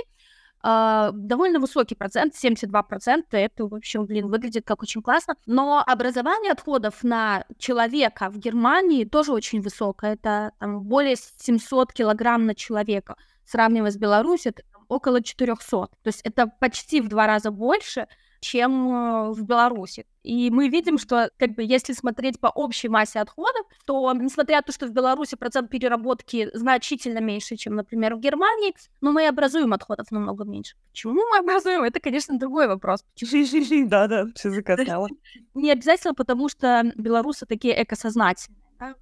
Uh, 0.62 1.10
довольно 1.12 1.58
высокий 1.58 1.94
процент, 1.94 2.34
72%, 2.34 3.24
это, 3.30 3.66
в 3.66 3.74
общем, 3.74 4.04
блин, 4.04 4.28
выглядит 4.28 4.66
как 4.66 4.82
очень 4.82 5.00
классно. 5.00 5.34
Но 5.46 5.82
образование 5.86 6.52
отходов 6.52 7.02
на 7.02 7.44
человека 7.58 8.28
в 8.28 8.36
Германии 8.36 9.04
тоже 9.04 9.32
очень 9.32 9.62
высокое, 9.62 10.14
это 10.14 10.52
там, 10.58 10.82
более 10.82 11.16
700 11.16 11.94
килограмм 11.94 12.44
на 12.44 12.54
человека. 12.54 13.16
Сравнивая 13.46 13.90
с 13.90 13.96
Беларусью, 13.96 14.52
это 14.52 14.62
там, 14.70 14.84
около 14.88 15.22
400. 15.22 15.70
То 15.70 15.88
есть 16.04 16.20
это 16.24 16.46
почти 16.46 17.00
в 17.00 17.08
два 17.08 17.26
раза 17.26 17.50
больше, 17.50 18.06
чем 18.40 18.88
э, 18.88 19.30
в 19.32 19.42
Беларуси. 19.42 20.06
И 20.22 20.50
мы 20.50 20.68
видим, 20.68 20.98
что, 20.98 21.30
как 21.38 21.54
бы, 21.54 21.62
если 21.62 21.92
смотреть 21.92 22.40
по 22.40 22.48
общей 22.48 22.88
массе 22.88 23.20
отходов, 23.20 23.66
то, 23.86 24.12
несмотря 24.12 24.56
на 24.56 24.62
то, 24.62 24.72
что 24.72 24.86
в 24.86 24.90
Беларуси 24.90 25.36
процент 25.36 25.70
переработки 25.70 26.50
значительно 26.52 27.18
меньше, 27.20 27.56
чем, 27.56 27.74
например, 27.76 28.16
в 28.16 28.20
Германии, 28.20 28.74
но 29.00 29.12
мы 29.12 29.26
образуем 29.26 29.72
отходов 29.72 30.10
намного 30.10 30.44
меньше. 30.44 30.76
Почему 30.90 31.22
мы 31.30 31.38
образуем? 31.38 31.82
Это, 31.82 32.00
конечно, 32.00 32.38
другой 32.38 32.68
вопрос. 32.68 33.04
Да-да, 33.86 34.26
все 34.34 34.50
закатало. 34.50 35.08
Не 35.54 35.70
обязательно, 35.70 36.14
потому 36.14 36.48
что 36.48 36.92
белорусы 36.96 37.46
такие 37.46 37.82
экосознательные. 37.82 38.60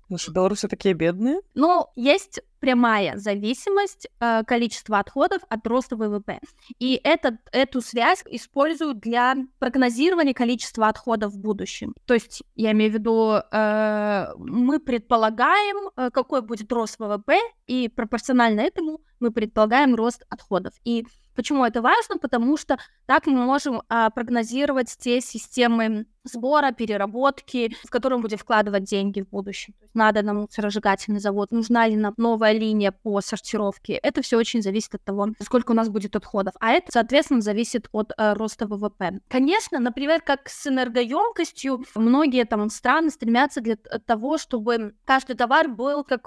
Ну 0.09 0.19
что, 0.19 0.33
белорусы 0.33 0.69
такие 0.69 0.95
бедные? 0.95 1.41
Ну, 1.55 1.87
есть 1.95 2.41
прямая 2.61 3.17
зависимость 3.17 4.09
э, 4.21 4.45
количества 4.45 4.99
отходов 4.99 5.43
от 5.49 5.67
роста 5.67 5.97
ВВП. 5.97 6.41
И 6.79 7.01
этот, 7.05 7.35
эту 7.53 7.81
связь 7.81 8.23
используют 8.31 9.01
для 9.01 9.35
прогнозирования 9.59 10.35
количества 10.35 10.89
отходов 10.89 11.33
в 11.33 11.39
будущем. 11.39 11.95
То 12.07 12.15
есть, 12.15 12.43
я 12.55 12.73
имею 12.73 12.91
в 12.91 12.95
виду, 12.95 13.35
э, 13.35 14.27
мы 14.37 14.81
предполагаем, 14.81 15.91
э, 15.97 16.11
какой 16.11 16.43
будет 16.43 16.73
рост 16.73 16.99
ВВП, 16.99 17.39
и 17.67 17.89
пропорционально 17.89 18.61
этому 18.61 19.01
мы 19.21 19.31
предполагаем 19.31 19.95
рост 19.95 20.25
отходов. 20.29 20.75
И 20.85 21.05
Почему 21.39 21.65
это 21.65 21.81
важно? 21.83 22.19
Потому 22.19 22.57
что 22.57 22.79
так 23.07 23.29
мы 23.29 23.47
можем 23.47 23.83
а, 23.89 24.11
прогнозировать 24.11 24.97
те 24.99 25.21
системы 25.21 26.07
сбора, 26.25 26.73
переработки, 26.73 27.77
в 27.85 27.91
которые 27.91 28.17
мы 28.17 28.23
будем 28.23 28.39
вкладывать 28.39 28.83
деньги 28.83 29.21
в 29.21 29.29
будущем. 29.29 29.73
надо 29.95 30.23
нам 30.23 30.39
мусоросжигательный 30.39 31.21
завод, 31.21 31.53
нужна 31.53 31.87
ли 31.87 31.95
нам 31.95 32.13
новая 32.17 32.55
линия 32.55 32.91
по 32.91 33.21
сортировке. 33.21 33.93
Это 33.93 34.21
все 34.21 34.37
очень 34.37 34.63
зависит 34.63 34.97
от 34.97 35.05
того, 35.05 35.29
сколько 35.41 35.71
у 35.71 35.75
нас 35.75 35.89
будет 35.89 36.17
отходов. 36.17 36.55
А 36.59 36.73
это, 36.73 36.91
соответственно, 36.91 37.41
зависит 37.41 37.89
от 37.93 38.11
а, 38.17 38.35
роста 38.35 38.67
ВВП. 38.67 39.21
Конечно, 39.29 39.79
например, 39.79 40.21
как 40.21 40.49
с 40.49 40.67
энергоемкостью, 40.67 41.85
многие 41.95 42.47
там 42.47 42.69
страны 42.69 43.11
стремятся 43.11 43.61
для 43.61 43.77
того, 43.77 44.39
чтобы 44.39 44.97
каждый 45.05 45.37
товар 45.37 45.69
был 45.69 46.03
как 46.03 46.27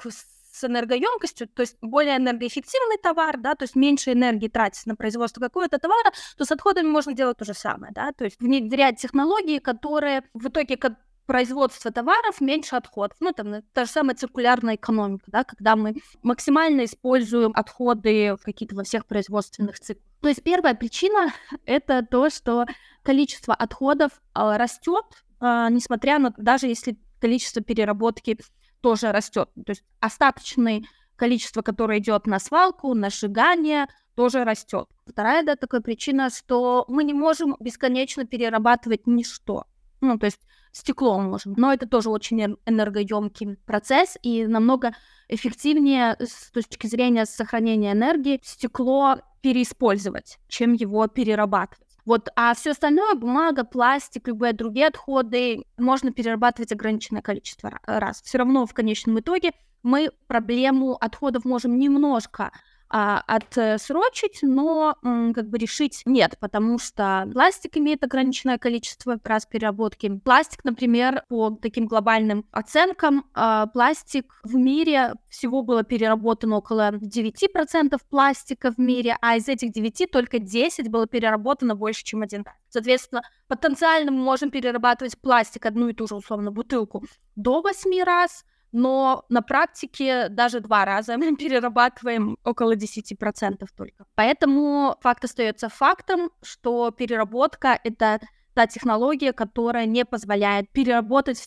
с 0.62 0.64
энергоемкостью, 0.64 1.48
то 1.48 1.62
есть 1.62 1.78
более 1.82 2.18
энергоэффективный 2.18 2.98
товар, 3.02 3.38
да, 3.38 3.56
то 3.56 3.64
есть 3.64 3.76
меньше 3.76 4.14
энергии 4.14 4.48
тратить 4.48 4.86
на 4.86 4.96
производство 4.96 5.42
какого-то 5.42 5.80
товара, 5.80 6.12
то 6.38 6.46
с 6.46 6.52
отходами 6.52 6.88
можно 6.88 7.14
делать 7.14 7.38
то 7.38 7.46
же 7.46 7.54
самое, 7.54 7.92
да, 7.94 8.12
то 8.12 8.24
есть 8.24 8.40
внедрять 8.40 9.00
технологии, 9.00 9.60
которые 9.60 10.24
в 10.34 10.48
итоге 10.48 10.78
производство 11.26 11.92
товаров 11.92 12.42
меньше 12.42 12.76
отходов. 12.76 13.16
Ну, 13.22 13.32
там, 13.32 13.62
та 13.74 13.86
же 13.86 13.92
самая 13.92 14.16
циркулярная 14.16 14.76
экономика, 14.76 15.24
да, 15.28 15.44
когда 15.46 15.78
мы 15.78 15.96
максимально 16.24 16.84
используем 16.84 17.52
отходы 17.56 18.36
в 18.36 18.44
какие-то 18.44 18.76
во 18.76 18.84
всех 18.84 19.06
производственных 19.06 19.80
циклах. 19.80 20.06
То 20.22 20.28
есть 20.28 20.44
первая 20.44 20.76
причина— 20.76 21.34
это 21.66 22.06
то, 22.06 22.30
что 22.30 22.66
количество 23.04 23.54
отходов 23.54 24.12
э, 24.36 24.58
растет, 24.58 25.06
э, 25.40 25.68
несмотря 25.72 26.20
на 26.20 26.34
даже 26.38 26.68
если 26.68 27.00
количество 27.22 27.62
переработки 27.62 28.38
тоже 28.82 29.12
растет. 29.12 29.50
То 29.66 29.70
есть 29.72 29.84
остаточное 30.00 30.84
количество, 31.16 31.62
которое 31.62 32.00
идет 32.00 32.26
на 32.26 32.40
свалку, 32.40 32.94
на 32.94 33.10
сжигание, 33.10 33.88
тоже 34.16 34.44
растет. 34.44 34.88
Вторая 35.06 35.44
да, 35.44 35.56
такая 35.56 35.82
причина, 35.82 36.30
что 36.30 36.86
мы 36.88 37.04
не 37.04 37.14
можем 37.14 37.56
бесконечно 37.60 38.26
перерабатывать 38.26 39.08
ничто. 39.08 39.66
Ну, 40.02 40.18
то 40.18 40.26
есть 40.26 40.40
стекло 40.72 41.20
можем, 41.20 41.54
но 41.58 41.72
это 41.72 41.88
тоже 41.88 42.10
очень 42.10 42.58
энергоемкий 42.66 43.58
процесс 43.66 44.18
и 44.24 44.48
намного 44.48 44.94
эффективнее 45.28 46.16
с 46.20 46.52
точки 46.52 46.88
зрения 46.88 47.26
сохранения 47.26 47.92
энергии 47.92 48.40
стекло 48.44 49.18
переиспользовать, 49.42 50.40
чем 50.48 50.74
его 50.74 51.08
перерабатывать. 51.08 51.91
Вот, 52.06 52.30
а 52.36 52.54
все 52.54 52.72
остальное, 52.72 53.16
бумага, 53.16 53.64
пластик, 53.64 54.28
любые 54.28 54.54
другие 54.54 54.88
отходы, 54.88 55.66
можно 55.78 56.12
перерабатывать 56.12 56.72
ограниченное 56.72 57.22
количество 57.22 57.80
раз. 57.86 58.22
Все 58.22 58.38
равно 58.38 58.66
в 58.66 58.74
конечном 58.74 59.20
итоге 59.20 59.52
мы 59.84 60.12
проблему 60.28 60.96
отходов 61.00 61.46
можем 61.46 61.78
немножко 61.78 62.52
а, 62.94 63.24
отсрочить, 63.26 64.40
но 64.42 64.98
как 65.02 65.48
бы 65.48 65.58
решить 65.58 66.02
нет, 66.06 66.36
потому 66.42 66.78
что 66.78 67.30
пластик 67.32 67.78
имеет 67.78 68.04
ограниченное 68.04 68.58
количество 68.58 69.18
раз 69.24 69.46
переработки. 69.46 70.10
Пластик, 70.20 70.66
например, 70.66 71.24
по 71.30 71.52
таким 71.52 71.86
глобальным 71.86 72.46
оценкам, 72.52 73.26
а, 73.34 73.68
пластик 73.68 74.42
в 74.44 74.56
мире 74.56 75.14
всего 75.30 75.64
было 75.64 75.84
переработано 75.84 76.58
около 76.58 76.92
9% 76.92 77.98
пластика 78.10 78.72
в 78.72 78.78
мире, 78.78 79.18
а 79.22 79.38
из 79.38 79.48
этих 79.48 79.72
9 79.72 80.12
только 80.12 80.40
10 80.40 80.90
было 80.90 81.08
переработано 81.08 81.76
больше, 81.76 82.04
чем 82.04 82.24
один. 82.24 82.46
Соответственно, 82.68 83.22
потенциально 83.48 84.12
мы 84.12 84.22
можем 84.22 84.52
перерабатывать 84.52 85.18
пластик, 85.18 85.66
одну 85.66 85.88
и 85.88 85.94
ту 85.94 86.08
же 86.08 86.16
условно 86.16 86.52
бутылку, 86.52 87.06
до 87.38 87.62
8 87.62 88.04
раз, 88.04 88.44
но 88.72 89.26
на 89.30 89.42
практике 89.42 90.30
даже 90.30 90.60
два 90.60 90.86
раза 90.86 91.18
мы 91.18 91.36
перерабатываем 91.38 92.38
около 92.44 92.76
10% 92.76 93.66
только. 93.76 94.06
Поэтому 94.16 94.96
факт 95.02 95.26
остается 95.26 95.70
фактом, 95.70 96.32
что 96.42 96.92
переработка— 96.92 97.80
это 97.84 98.20
та 98.54 98.68
технология, 98.68 99.34
которая 99.34 99.86
не 99.86 100.06
позволяет 100.06 100.70
переработать 100.72 101.38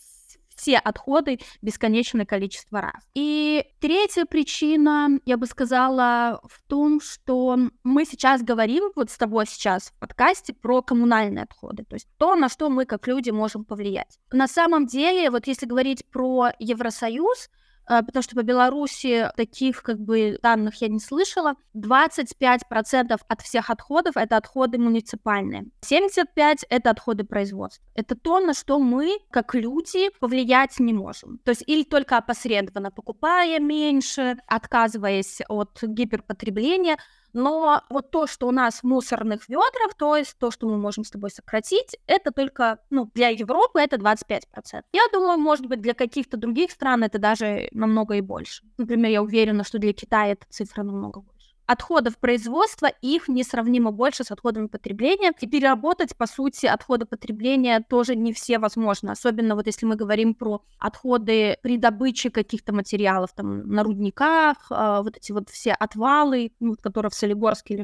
все 0.55 0.77
отходы 0.77 1.39
бесконечное 1.61 2.25
количество 2.25 2.81
раз. 2.81 3.07
И 3.13 3.65
третья 3.79 4.25
причина, 4.25 5.09
я 5.25 5.37
бы 5.37 5.45
сказала, 5.45 6.41
в 6.43 6.61
том, 6.67 7.01
что 7.01 7.57
мы 7.83 8.05
сейчас 8.05 8.41
говорим 8.41 8.91
вот 8.95 9.09
с 9.09 9.17
тобой 9.17 9.45
сейчас 9.47 9.89
в 9.89 9.99
подкасте 9.99 10.53
про 10.53 10.81
коммунальные 10.81 11.43
отходы, 11.43 11.83
то 11.83 11.95
есть 11.95 12.07
то, 12.17 12.35
на 12.35 12.49
что 12.49 12.69
мы 12.69 12.85
как 12.85 13.07
люди 13.07 13.29
можем 13.29 13.65
повлиять. 13.65 14.19
На 14.31 14.47
самом 14.47 14.85
деле, 14.87 15.29
вот 15.29 15.47
если 15.47 15.65
говорить 15.65 16.05
про 16.09 16.51
Евросоюз, 16.59 17.49
потому 17.87 18.23
что 18.23 18.35
по 18.35 18.43
Беларуси 18.43 19.29
таких 19.35 19.83
как 19.83 19.99
бы 19.99 20.39
данных 20.41 20.81
я 20.81 20.87
не 20.87 20.99
слышала. 20.99 21.55
25% 21.75 23.19
от 23.27 23.41
всех 23.41 23.69
отходов 23.69 24.17
это 24.17 24.37
отходы 24.37 24.77
муниципальные. 24.77 25.65
75% 25.83 26.63
это 26.69 26.89
отходы 26.89 27.23
производства. 27.23 27.83
Это 27.95 28.15
то, 28.15 28.39
на 28.39 28.53
что 28.53 28.79
мы, 28.79 29.17
как 29.29 29.53
люди, 29.55 30.09
повлиять 30.19 30.79
не 30.79 30.93
можем. 30.93 31.39
То 31.43 31.51
есть 31.51 31.63
или 31.67 31.83
только 31.83 32.17
опосредованно 32.17 32.91
покупая 32.91 33.59
меньше, 33.59 34.37
отказываясь 34.47 35.41
от 35.47 35.79
гиперпотребления, 35.81 36.97
Но 37.35 37.81
вот 37.89 38.11
то, 38.11 38.27
что 38.27 38.47
у 38.47 38.51
нас 38.51 38.79
в 38.79 38.83
мусорных 38.83 39.49
ведрах, 39.49 39.93
то 39.97 40.15
есть 40.15 40.37
то, 40.39 40.51
что 40.51 40.69
мы 40.69 40.77
можем 40.77 41.03
с 41.03 41.11
тобой 41.11 41.29
сократить, 41.29 41.97
это 42.07 42.31
только, 42.31 42.79
ну, 42.89 43.11
для 43.13 43.27
Европы 43.27 43.81
это 43.81 43.97
25%. 43.97 44.83
Я 44.93 45.01
думаю, 45.11 45.37
может 45.37 45.65
быть, 45.65 45.81
для 45.81 45.93
каких-то 45.93 46.37
других 46.37 46.71
стран 46.71 47.03
это 47.03 47.19
даже 47.19 47.67
намного 47.71 48.15
и 48.15 48.21
больше. 48.21 48.63
Например, 48.77 49.11
я 49.11 49.21
уверена, 49.21 49.65
что 49.65 49.79
для 49.79 49.91
Китая 49.91 50.31
эта 50.31 50.45
цифра 50.49 50.83
намного 50.83 51.19
больше 51.19 51.34
отходов 51.65 52.17
производства, 52.17 52.87
их 53.01 53.27
несравнимо 53.27 53.91
больше 53.91 54.23
с 54.23 54.31
отходами 54.31 54.67
потребления. 54.67 55.33
И 55.39 55.47
переработать, 55.47 56.15
по 56.15 56.27
сути, 56.27 56.65
отходы 56.65 57.05
потребления 57.05 57.83
тоже 57.87 58.15
не 58.15 58.33
все 58.33 58.59
возможно. 58.59 59.11
Особенно 59.11 59.55
вот 59.55 59.67
если 59.67 59.85
мы 59.85 59.95
говорим 59.95 60.33
про 60.33 60.61
отходы 60.79 61.57
при 61.61 61.77
добыче 61.77 62.29
каких-то 62.29 62.73
материалов, 62.73 63.33
там, 63.33 63.67
на 63.67 63.83
рудниках, 63.83 64.57
э, 64.69 65.01
вот 65.03 65.17
эти 65.17 65.31
вот 65.31 65.49
все 65.49 65.71
отвалы, 65.71 66.51
ну, 66.59 66.75
которые 66.75 67.09
в 67.09 67.15
Солигорске. 67.15 67.75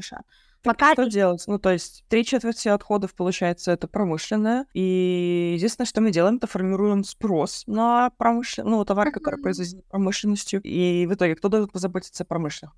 Так 0.62 0.78
Пока... 0.78 0.92
что 0.92 1.06
делать? 1.06 1.42
Ну, 1.48 1.58
то 1.58 1.72
есть 1.72 2.04
три 2.08 2.24
четверти 2.24 2.68
отходов, 2.68 3.14
получается, 3.14 3.72
это 3.72 3.88
промышленное. 3.88 4.66
И 4.74 5.54
единственное, 5.56 5.86
что 5.86 6.00
мы 6.00 6.12
делаем, 6.12 6.36
это 6.36 6.46
формируем 6.46 7.02
спрос 7.02 7.64
на 7.66 8.10
промышленный, 8.10 8.70
ну, 8.70 8.84
товар, 8.84 9.10
который 9.10 9.40
произведен 9.42 9.82
промышленностью. 9.88 10.60
И 10.62 11.06
в 11.06 11.14
итоге 11.14 11.34
кто 11.34 11.48
должен 11.48 11.68
позаботиться 11.68 12.22
о 12.22 12.26
промышленных 12.26 12.74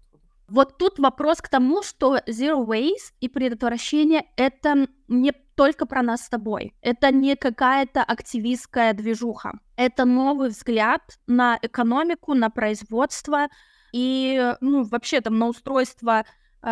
вот 0.49 0.79
тут 0.79 0.99
вопрос 0.99 1.39
к 1.39 1.49
тому, 1.49 1.83
что 1.83 2.19
zero 2.27 2.67
waste 2.67 3.13
и 3.21 3.29
предотвращение— 3.29 4.25
это 4.37 4.87
не 5.09 5.33
только 5.55 5.87
про 5.87 6.03
нас 6.03 6.25
с 6.25 6.29
тобой. 6.29 6.75
Это 6.83 7.13
не 7.13 7.37
какая-то 7.37 8.03
активистская 8.03 8.93
движуха. 8.93 9.53
Это 9.77 10.05
новый 10.05 10.49
взгляд 10.49 11.03
на 11.27 11.59
экономику, 11.63 12.35
на 12.35 12.51
производство 12.51 13.49
и, 13.93 14.55
ну, 14.61 14.83
вообще 14.83 15.21
там 15.21 15.39
на 15.39 15.47
устройство 15.47 16.25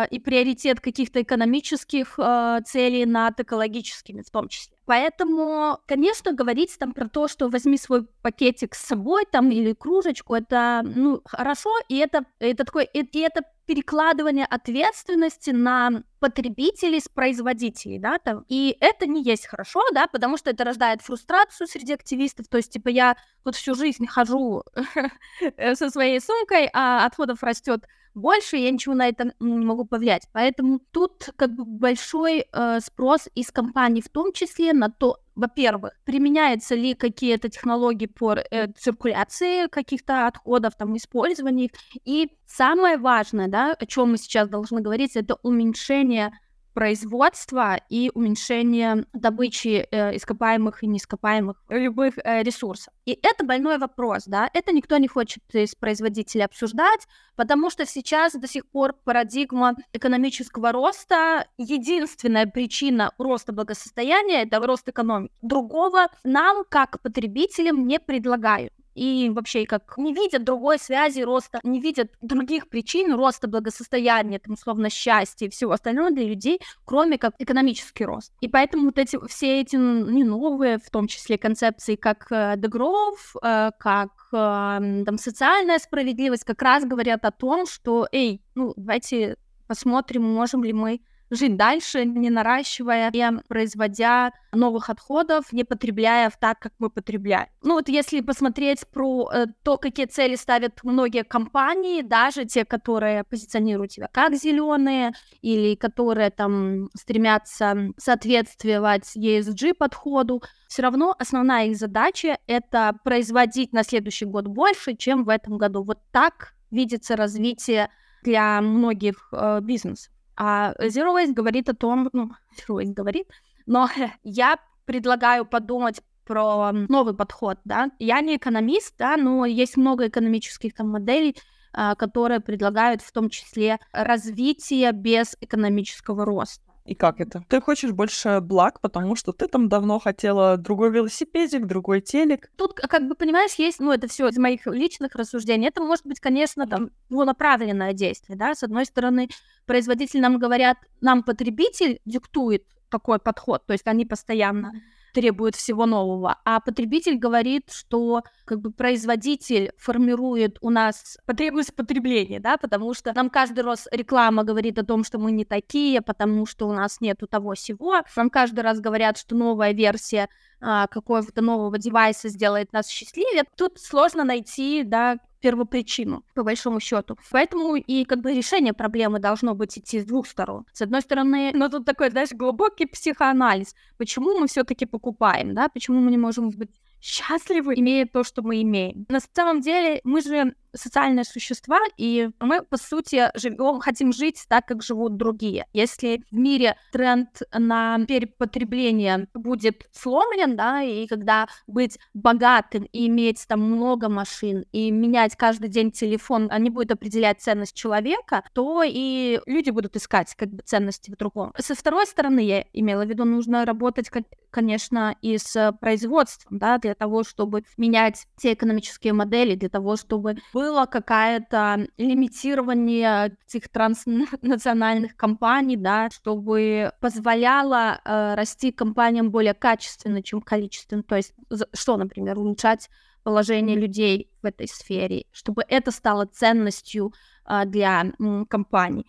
и 0.09 0.19
приоритет 0.19 0.79
каких-то 0.79 1.21
экономических 1.21 2.15
э, 2.17 2.59
целей 2.65 3.05
над 3.05 3.39
экологическими 3.39 4.21
в 4.21 4.29
том 4.29 4.47
числе. 4.47 4.75
Поэтому, 4.85 5.79
конечно, 5.85 6.33
говорить 6.33 6.77
там 6.77 6.93
про 6.93 7.07
то, 7.07 7.27
что 7.27 7.47
возьми 7.47 7.77
свой 7.77 8.05
пакетик 8.21 8.75
с 8.75 8.85
собой 8.85 9.25
там 9.31 9.49
или 9.51 9.73
кружечку, 9.73 10.35
это 10.35 10.81
ну 10.83 11.21
хорошо, 11.25 11.69
и 11.87 11.97
это 11.97 12.25
это 12.39 12.65
такой 12.65 12.85
и, 12.85 13.01
и 13.01 13.19
это 13.19 13.43
перекладывание 13.65 14.45
ответственности 14.45 15.51
на 15.51 16.03
потребителей 16.19 16.99
с 16.99 17.07
производителей, 17.07 17.97
да, 17.97 18.17
там. 18.17 18.45
И 18.49 18.75
это 18.79 19.07
не 19.07 19.23
есть 19.23 19.47
хорошо, 19.47 19.81
да, 19.93 20.07
потому 20.07 20.37
что 20.37 20.49
это 20.49 20.63
рождает 20.63 21.01
фрустрацию 21.01 21.67
среди 21.67 21.93
активистов, 21.93 22.47
то 22.49 22.57
есть, 22.57 22.73
типа, 22.73 22.89
я 22.89 23.15
вот 23.45 23.55
всю 23.55 23.75
жизнь 23.75 24.05
хожу 24.07 24.63
со 25.75 25.89
своей 25.89 26.19
сумкой, 26.19 26.69
а 26.73 27.05
отходов 27.05 27.41
растет 27.43 27.85
больше, 28.15 28.57
я 28.57 28.71
ничего 28.71 28.95
на 28.95 29.07
это 29.07 29.33
не 29.39 29.65
могу 29.65 29.85
повлиять. 29.85 30.27
Поэтому 30.31 30.79
тут 30.91 31.29
как 31.35 31.55
бы 31.55 31.65
большой 31.65 32.45
э, 32.51 32.79
спрос 32.79 33.27
из 33.35 33.51
компаний 33.51 34.01
в 34.01 34.09
том 34.09 34.33
числе 34.33 34.73
на 34.73 34.89
то, 34.89 35.17
во-первых, 35.35 35.93
применяются 36.05 36.75
ли 36.75 36.93
какие-то 36.93 37.49
технологии 37.49 38.05
по 38.05 38.33
э, 38.35 38.67
циркуляции 38.73 39.67
каких-то 39.67 40.27
отходов, 40.27 40.75
там, 40.77 40.95
использованию 40.95 41.69
И 42.05 42.29
самое 42.45 42.97
важное, 42.97 43.47
да, 43.47 43.73
о 43.73 43.85
чем 43.85 44.11
мы 44.11 44.17
сейчас 44.17 44.47
должны 44.47 44.81
говорить, 44.81 45.15
это 45.15 45.37
уменьшение 45.43 46.31
производства 46.73 47.79
и 47.89 48.11
уменьшение 48.13 49.05
добычи 49.13 49.87
э, 49.89 50.15
ископаемых 50.15 50.83
и 50.83 50.87
неископаемых 50.87 51.63
любых 51.69 52.17
э, 52.17 52.43
ресурсов. 52.43 52.93
И 53.05 53.17
это 53.21 53.45
больной 53.45 53.77
вопрос, 53.77 54.23
да, 54.25 54.49
это 54.53 54.71
никто 54.71 54.97
не 54.97 55.07
хочет 55.07 55.43
из 55.53 55.75
производителей 55.75 56.45
обсуждать, 56.45 57.07
потому 57.35 57.69
что 57.69 57.85
сейчас 57.85 58.33
до 58.33 58.47
сих 58.47 58.67
пор 58.67 58.93
парадигма 59.03 59.75
экономического 59.93 60.71
роста, 60.71 61.47
единственная 61.57 62.45
причина 62.47 63.11
роста 63.17 63.53
благосостояния— 63.53 64.43
это 64.43 64.59
рост 64.65 64.87
экономики. 64.87 65.33
Другого 65.41 66.07
нам, 66.23 66.63
как 66.69 67.01
потребителям, 67.01 67.87
не 67.87 67.99
предлагают 67.99 68.73
и 68.95 69.29
вообще 69.29 69.65
как 69.65 69.97
не 69.97 70.13
видят 70.13 70.43
другой 70.43 70.79
связи 70.79 71.21
роста, 71.21 71.59
не 71.63 71.79
видят 71.79 72.11
других 72.21 72.69
причин 72.69 73.13
роста 73.13 73.47
благосостояния, 73.47 74.39
там, 74.39 74.53
условно, 74.53 74.89
счастья 74.89 75.47
и 75.47 75.49
всего 75.49 75.71
остального 75.71 76.11
для 76.11 76.25
людей, 76.25 76.59
кроме 76.85 77.17
как 77.17 77.33
экономический 77.39 78.05
рост. 78.05 78.31
И 78.41 78.47
поэтому 78.47 78.85
вот 78.85 78.99
эти 78.99 79.17
все 79.27 79.61
эти 79.61 79.75
не 79.75 80.23
новые, 80.23 80.77
в 80.77 80.89
том 80.89 81.07
числе 81.07 81.37
концепции, 81.37 81.95
как 81.95 82.31
э, 82.31 82.55
э, 82.55 83.71
как 83.79 84.11
э, 84.31 85.03
там 85.05 85.17
социальная 85.17 85.79
справедливость, 85.79 86.43
как 86.43 86.61
раз 86.61 86.85
говорят 86.85 87.25
о 87.25 87.31
том, 87.31 87.65
что, 87.65 88.07
эй, 88.11 88.41
ну, 88.55 88.73
давайте 88.75 89.37
посмотрим, 89.67 90.23
можем 90.23 90.63
ли 90.63 90.73
мы 90.73 91.01
жить 91.35 91.57
дальше, 91.57 92.05
не 92.05 92.29
наращивая, 92.29 93.11
не 93.11 93.31
производя 93.47 94.31
новых 94.51 94.89
отходов, 94.89 95.51
не 95.51 95.63
потребляя 95.63 96.31
так, 96.39 96.59
как 96.59 96.73
мы 96.79 96.89
потребляем. 96.89 97.47
Ну 97.61 97.75
вот 97.75 97.89
если 97.89 98.21
посмотреть 98.21 98.85
про 98.87 99.29
э, 99.31 99.45
то, 99.63 99.77
какие 99.77 100.05
цели 100.05 100.35
ставят 100.35 100.83
многие 100.83 101.23
компании, 101.23 102.01
даже 102.01 102.45
те, 102.45 102.65
которые 102.65 103.23
позиционируют 103.23 103.93
себя 103.93 104.09
как 104.11 104.35
зеленые 104.35 105.13
или 105.41 105.75
которые 105.75 106.29
там 106.29 106.89
стремятся 106.95 107.89
соответствовать 107.97 109.15
ESG 109.15 109.73
подходу, 109.73 110.43
все 110.67 110.81
равно 110.81 111.15
основная 111.17 111.67
их 111.67 111.77
задача 111.77 112.37
это 112.47 112.95
производить 113.03 113.73
на 113.73 113.83
следующий 113.83 114.25
год 114.25 114.47
больше, 114.47 114.95
чем 114.95 115.23
в 115.23 115.29
этом 115.29 115.57
году. 115.57 115.83
Вот 115.83 115.99
так 116.11 116.53
видится 116.71 117.15
развитие 117.15 117.89
для 118.23 118.61
многих 118.61 119.29
э, 119.31 119.59
бизнесов. 119.61 120.13
А 120.35 120.73
Zero 120.79 121.15
Waste 121.15 121.33
говорит 121.33 121.69
о 121.69 121.75
том, 121.75 122.09
ну, 122.13 122.31
Zero 122.57 122.81
Waste 122.81 122.93
говорит, 122.93 123.27
но 123.65 123.89
я 124.23 124.57
предлагаю 124.85 125.45
подумать 125.45 126.01
про 126.25 126.71
новый 126.71 127.13
подход, 127.13 127.59
да. 127.65 127.91
Я 127.99 128.21
не 128.21 128.37
экономист, 128.37 128.95
да, 128.97 129.17
но 129.17 129.45
есть 129.45 129.77
много 129.77 130.07
экономических 130.07 130.73
там 130.73 130.89
моделей, 130.89 131.35
а, 131.73 131.95
которые 131.95 132.39
предлагают 132.39 133.01
в 133.01 133.11
том 133.11 133.29
числе 133.29 133.79
развитие 133.91 134.91
без 134.91 135.35
экономического 135.41 136.25
роста. 136.25 136.72
И 136.85 136.95
как 136.95 137.21
это? 137.21 137.43
Ты 137.47 137.61
хочешь 137.61 137.91
больше 137.91 138.41
благ, 138.41 138.81
потому 138.81 139.15
что 139.15 139.31
ты 139.31 139.47
там 139.47 139.69
давно 139.69 139.99
хотела 139.99 140.57
другой 140.57 140.91
велосипедик, 140.91 141.65
другой 141.65 142.01
телек. 142.01 142.51
Тут, 142.57 142.73
как 142.73 143.07
бы, 143.07 143.15
понимаешь, 143.15 143.53
есть, 143.53 143.79
ну, 143.79 143.91
это 143.91 144.07
все 144.07 144.27
из 144.27 144.37
моих 144.37 144.67
личных 144.67 145.15
рассуждений. 145.15 145.69
Это 145.69 145.81
может 145.81 146.05
быть, 146.05 146.19
конечно, 146.19 146.67
там, 146.67 146.89
направленное 147.09 147.93
действие, 147.93 148.37
да. 148.37 148.53
С 148.53 148.63
одной 148.63 148.85
стороны, 148.85 149.29
производитель 149.65 150.19
нам 150.19 150.39
говорят, 150.39 150.77
нам 150.99 151.23
потребитель 151.23 152.01
диктует 152.05 152.65
такой 152.89 153.17
подход, 153.17 153.65
то 153.65 153.73
есть 153.73 153.87
они 153.87 154.05
постоянно 154.05 154.73
требует 155.13 155.55
всего 155.55 155.85
нового, 155.85 156.39
а 156.43 156.59
потребитель 156.59 157.17
говорит, 157.17 157.71
что 157.71 158.23
как 158.45 158.59
бы 158.59 158.71
производитель 158.71 159.71
формирует 159.77 160.57
у 160.61 160.69
нас 160.69 161.17
потребность 161.25 161.75
потребления, 161.75 162.39
да, 162.39 162.57
потому 162.57 162.93
что 162.93 163.13
нам 163.13 163.29
каждый 163.29 163.63
раз 163.63 163.87
реклама 163.91 164.43
говорит 164.43 164.77
о 164.79 164.85
том, 164.85 165.03
что 165.03 165.19
мы 165.19 165.31
не 165.31 165.45
такие, 165.45 166.01
потому 166.01 166.45
что 166.45 166.67
у 166.67 166.73
нас 166.73 166.99
нету 166.99 167.27
того 167.27 167.53
всего, 167.53 168.01
нам 168.15 168.29
каждый 168.29 168.61
раз 168.61 168.79
говорят, 168.79 169.17
что 169.17 169.35
новая 169.35 169.71
версия 169.73 170.27
а, 170.59 170.87
какого-то 170.87 171.41
нового 171.41 171.77
девайса 171.77 172.29
сделает 172.29 172.73
нас 172.73 172.87
счастливее. 172.87 173.43
Тут 173.55 173.79
сложно 173.79 174.23
найти, 174.23 174.83
да, 174.83 175.17
первопричину, 175.43 176.23
по 176.33 176.43
большому 176.43 176.79
счету. 176.79 177.17
Поэтому 177.31 177.75
и 177.75 178.05
как 178.05 178.21
бы 178.21 178.33
решение 178.33 178.73
проблемы 178.73 179.19
должно 179.19 179.55
быть 179.55 179.77
идти 179.77 179.99
с 179.99 180.05
двух 180.05 180.25
сторон. 180.25 180.65
С 180.71 180.81
одной 180.81 181.01
стороны, 181.01 181.51
ну 181.53 181.69
тут 181.69 181.85
такой, 181.85 182.09
знаешь, 182.11 182.31
глубокий 182.31 182.85
психоанализ. 182.85 183.75
Почему 183.97 184.39
мы 184.39 184.47
все-таки 184.47 184.85
покупаем, 184.85 185.53
да? 185.53 185.67
Почему 185.67 185.99
мы 185.99 186.11
не 186.11 186.17
можем 186.17 186.49
быть 186.49 186.71
счастливы, 187.01 187.73
имея 187.75 188.05
то, 188.05 188.23
что 188.23 188.41
мы 188.41 188.61
имеем. 188.61 189.05
На 189.09 189.19
самом 189.35 189.59
деле 189.59 189.99
мы 190.05 190.21
же 190.21 190.55
социальные 190.73 191.25
существа, 191.25 191.79
и 191.97 192.29
мы, 192.39 192.63
по 192.63 192.77
сути, 192.77 193.29
живем, 193.35 193.79
хотим 193.79 194.13
жить 194.13 194.45
так, 194.47 194.65
как 194.65 194.83
живут 194.83 195.17
другие. 195.17 195.65
Если 195.73 196.23
в 196.31 196.35
мире 196.35 196.75
тренд 196.91 197.29
на 197.53 198.05
перепотребление 198.05 199.27
будет 199.33 199.87
сломлен, 199.91 200.55
да, 200.55 200.81
и 200.81 201.07
когда 201.07 201.47
быть 201.67 201.97
богатым 202.13 202.83
и 202.91 203.07
иметь 203.07 203.45
там 203.47 203.61
много 203.61 204.09
машин, 204.09 204.65
и 204.71 204.91
менять 204.91 205.35
каждый 205.35 205.69
день 205.69 205.91
телефон, 205.91 206.47
а 206.51 206.59
не 206.59 206.69
будет 206.69 206.91
определять 206.91 207.41
ценность 207.41 207.75
человека, 207.75 208.43
то 208.53 208.83
и 208.85 209.39
люди 209.45 209.69
будут 209.69 209.95
искать 209.95 210.33
как 210.35 210.49
бы 210.49 210.63
ценности 210.63 211.11
в 211.11 211.17
другом. 211.17 211.53
Со 211.57 211.75
второй 211.75 212.05
стороны, 212.05 212.39
я 212.39 212.65
имела 212.73 213.05
в 213.05 213.09
виду, 213.09 213.25
нужно 213.25 213.65
работать, 213.65 214.09
конечно, 214.49 215.15
и 215.21 215.37
с 215.37 215.75
производством, 215.79 216.57
да, 216.59 216.77
для 216.77 216.95
того, 216.95 217.23
чтобы 217.23 217.63
менять 217.77 218.25
те 218.37 218.53
экономические 218.53 219.13
модели, 219.13 219.55
для 219.55 219.69
того, 219.69 219.95
чтобы 219.95 220.37
было 220.63 220.85
какое-то 220.85 221.87
лимитирование 221.97 223.35
этих 223.45 223.67
транснациональных 223.67 225.17
компаний, 225.17 225.75
да, 225.75 226.09
чтобы 226.09 226.93
позволяло 227.01 227.99
э, 228.05 228.35
расти 228.35 228.71
компаниям 228.71 229.29
более 229.29 229.53
качественно, 229.53 230.23
чем 230.23 230.41
количественно. 230.41 231.03
То 231.03 231.17
есть 231.17 231.33
что, 231.73 231.97
например, 231.97 232.39
улучшать 232.39 232.89
положение 233.23 233.77
людей 233.77 234.29
в 234.41 234.45
этой 234.45 234.67
сфере, 234.69 235.25
чтобы 235.33 235.63
это 235.67 235.91
стало 235.91 236.25
ценностью 236.25 237.13
э, 237.45 237.65
для 237.65 238.13
м, 238.19 238.45
компаний. 238.45 239.05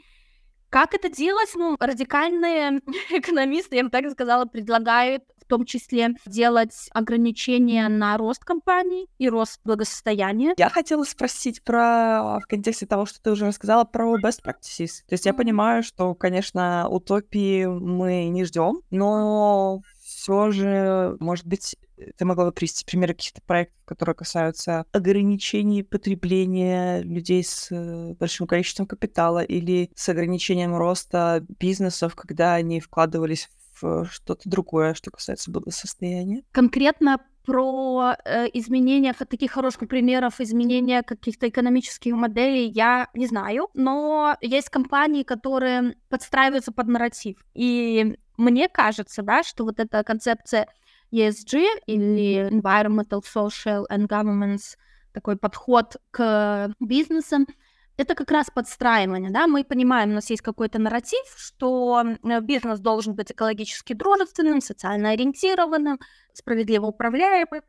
Как 0.71 0.93
это 0.93 1.09
делать? 1.09 1.51
Ну, 1.55 1.77
радикальные 1.79 2.81
экономисты, 3.11 3.77
я 3.77 3.85
бы 3.85 3.91
так 3.91 4.11
сказала, 4.11 4.45
предлагают 4.45 5.23
в 5.45 5.49
том 5.49 5.65
числе 5.65 6.11
делать 6.27 6.89
ограничения 6.93 7.89
на 7.89 8.17
рост 8.17 8.45
компаний 8.45 9.07
и 9.19 9.29
рост 9.29 9.61
благосостояния. 9.65 10.55
Я 10.57 10.71
хотела 10.71 11.05
спросить 11.05 11.63
про, 11.63 12.39
в 12.43 12.47
контексте 12.49 12.87
того, 12.87 13.07
что 13.07 13.21
ты 13.21 13.31
уже 13.31 13.47
рассказала, 13.47 13.85
про 13.85 14.19
best 14.19 14.43
practices. 14.45 15.03
То 15.09 15.13
есть 15.13 15.27
я 15.27 15.35
понимаю, 15.35 15.83
что, 15.83 16.15
конечно, 16.15 16.89
утопии 16.89 17.67
мы 17.67 18.27
не 18.29 18.45
ждем, 18.45 18.81
но 18.91 19.83
все 20.03 20.51
же, 20.51 21.17
может 21.21 21.47
быть, 21.47 21.77
ты 22.17 22.25
могла 22.25 22.47
бы 22.47 22.53
привести 22.53 22.85
примеры 22.85 23.15
каких-то 23.15 23.41
проектов, 23.43 23.77
которые 23.85 24.15
касаются 24.15 24.85
ограничений 24.93 25.83
потребления 25.83 27.03
людей 27.03 27.45
с 27.45 27.69
э, 27.71 28.15
большим 28.15 28.47
количеством 28.47 28.87
капитала 28.87 29.43
или 29.43 29.91
с 29.95 30.09
ограничением 30.09 30.77
роста 30.77 31.45
бизнесов, 31.59 32.15
когда 32.17 32.55
они 32.55 32.81
вкладывались 32.81 33.47
в 33.47 33.64
что-то 34.11 34.49
другое, 34.49 34.95
что 34.95 35.11
касается 35.11 35.51
благосостояния? 35.51 36.43
Конкретно 36.53 37.19
про 37.45 38.17
э, 38.25 38.47
изменения 38.55 39.13
таких 39.13 39.53
хороших 39.53 39.89
примеров 39.89 40.41
изменения 40.41 41.03
каких-то 41.03 41.49
экономических 41.49 42.15
моделей 42.15 42.69
я 42.69 43.09
не 43.15 43.27
знаю, 43.27 43.69
но 43.75 44.37
есть 44.41 44.71
компании, 44.71 45.23
которые 45.23 45.97
подстраиваются 46.09 46.73
под 46.73 46.89
нарратив. 46.89 47.37
И 47.55 48.17
мне 48.37 48.69
кажется, 48.69 49.23
да, 49.23 49.43
что 49.43 49.65
вот 49.65 49.79
эта 49.79 50.03
концепция 50.05 50.69
ESG 51.13 51.65
или 51.87 52.49
Environmental, 52.51 53.23
Social 53.23 53.85
and 53.91 54.09
Governance, 54.09 54.77
такой 55.13 55.37
подход 55.37 55.97
к 56.11 56.73
бизнесам, 56.81 57.47
это 57.97 58.15
как 58.15 58.31
раз 58.31 58.51
подстраивание, 58.51 59.31
да, 59.31 59.47
мы 59.47 59.65
понимаем, 59.65 60.11
у 60.11 60.15
нас 60.15 60.31
есть 60.31 60.43
какой-то 60.43 60.79
нарратив, 60.79 61.25
что 61.37 62.03
бизнес 62.43 62.81
должен 62.81 63.15
быть 63.15 63.31
экологически 63.31 63.93
дружественным, 63.93 64.61
социально 64.61 65.11
ориентированным, 65.11 66.01
справедливо 66.33 66.87
управляемым, 66.87 67.63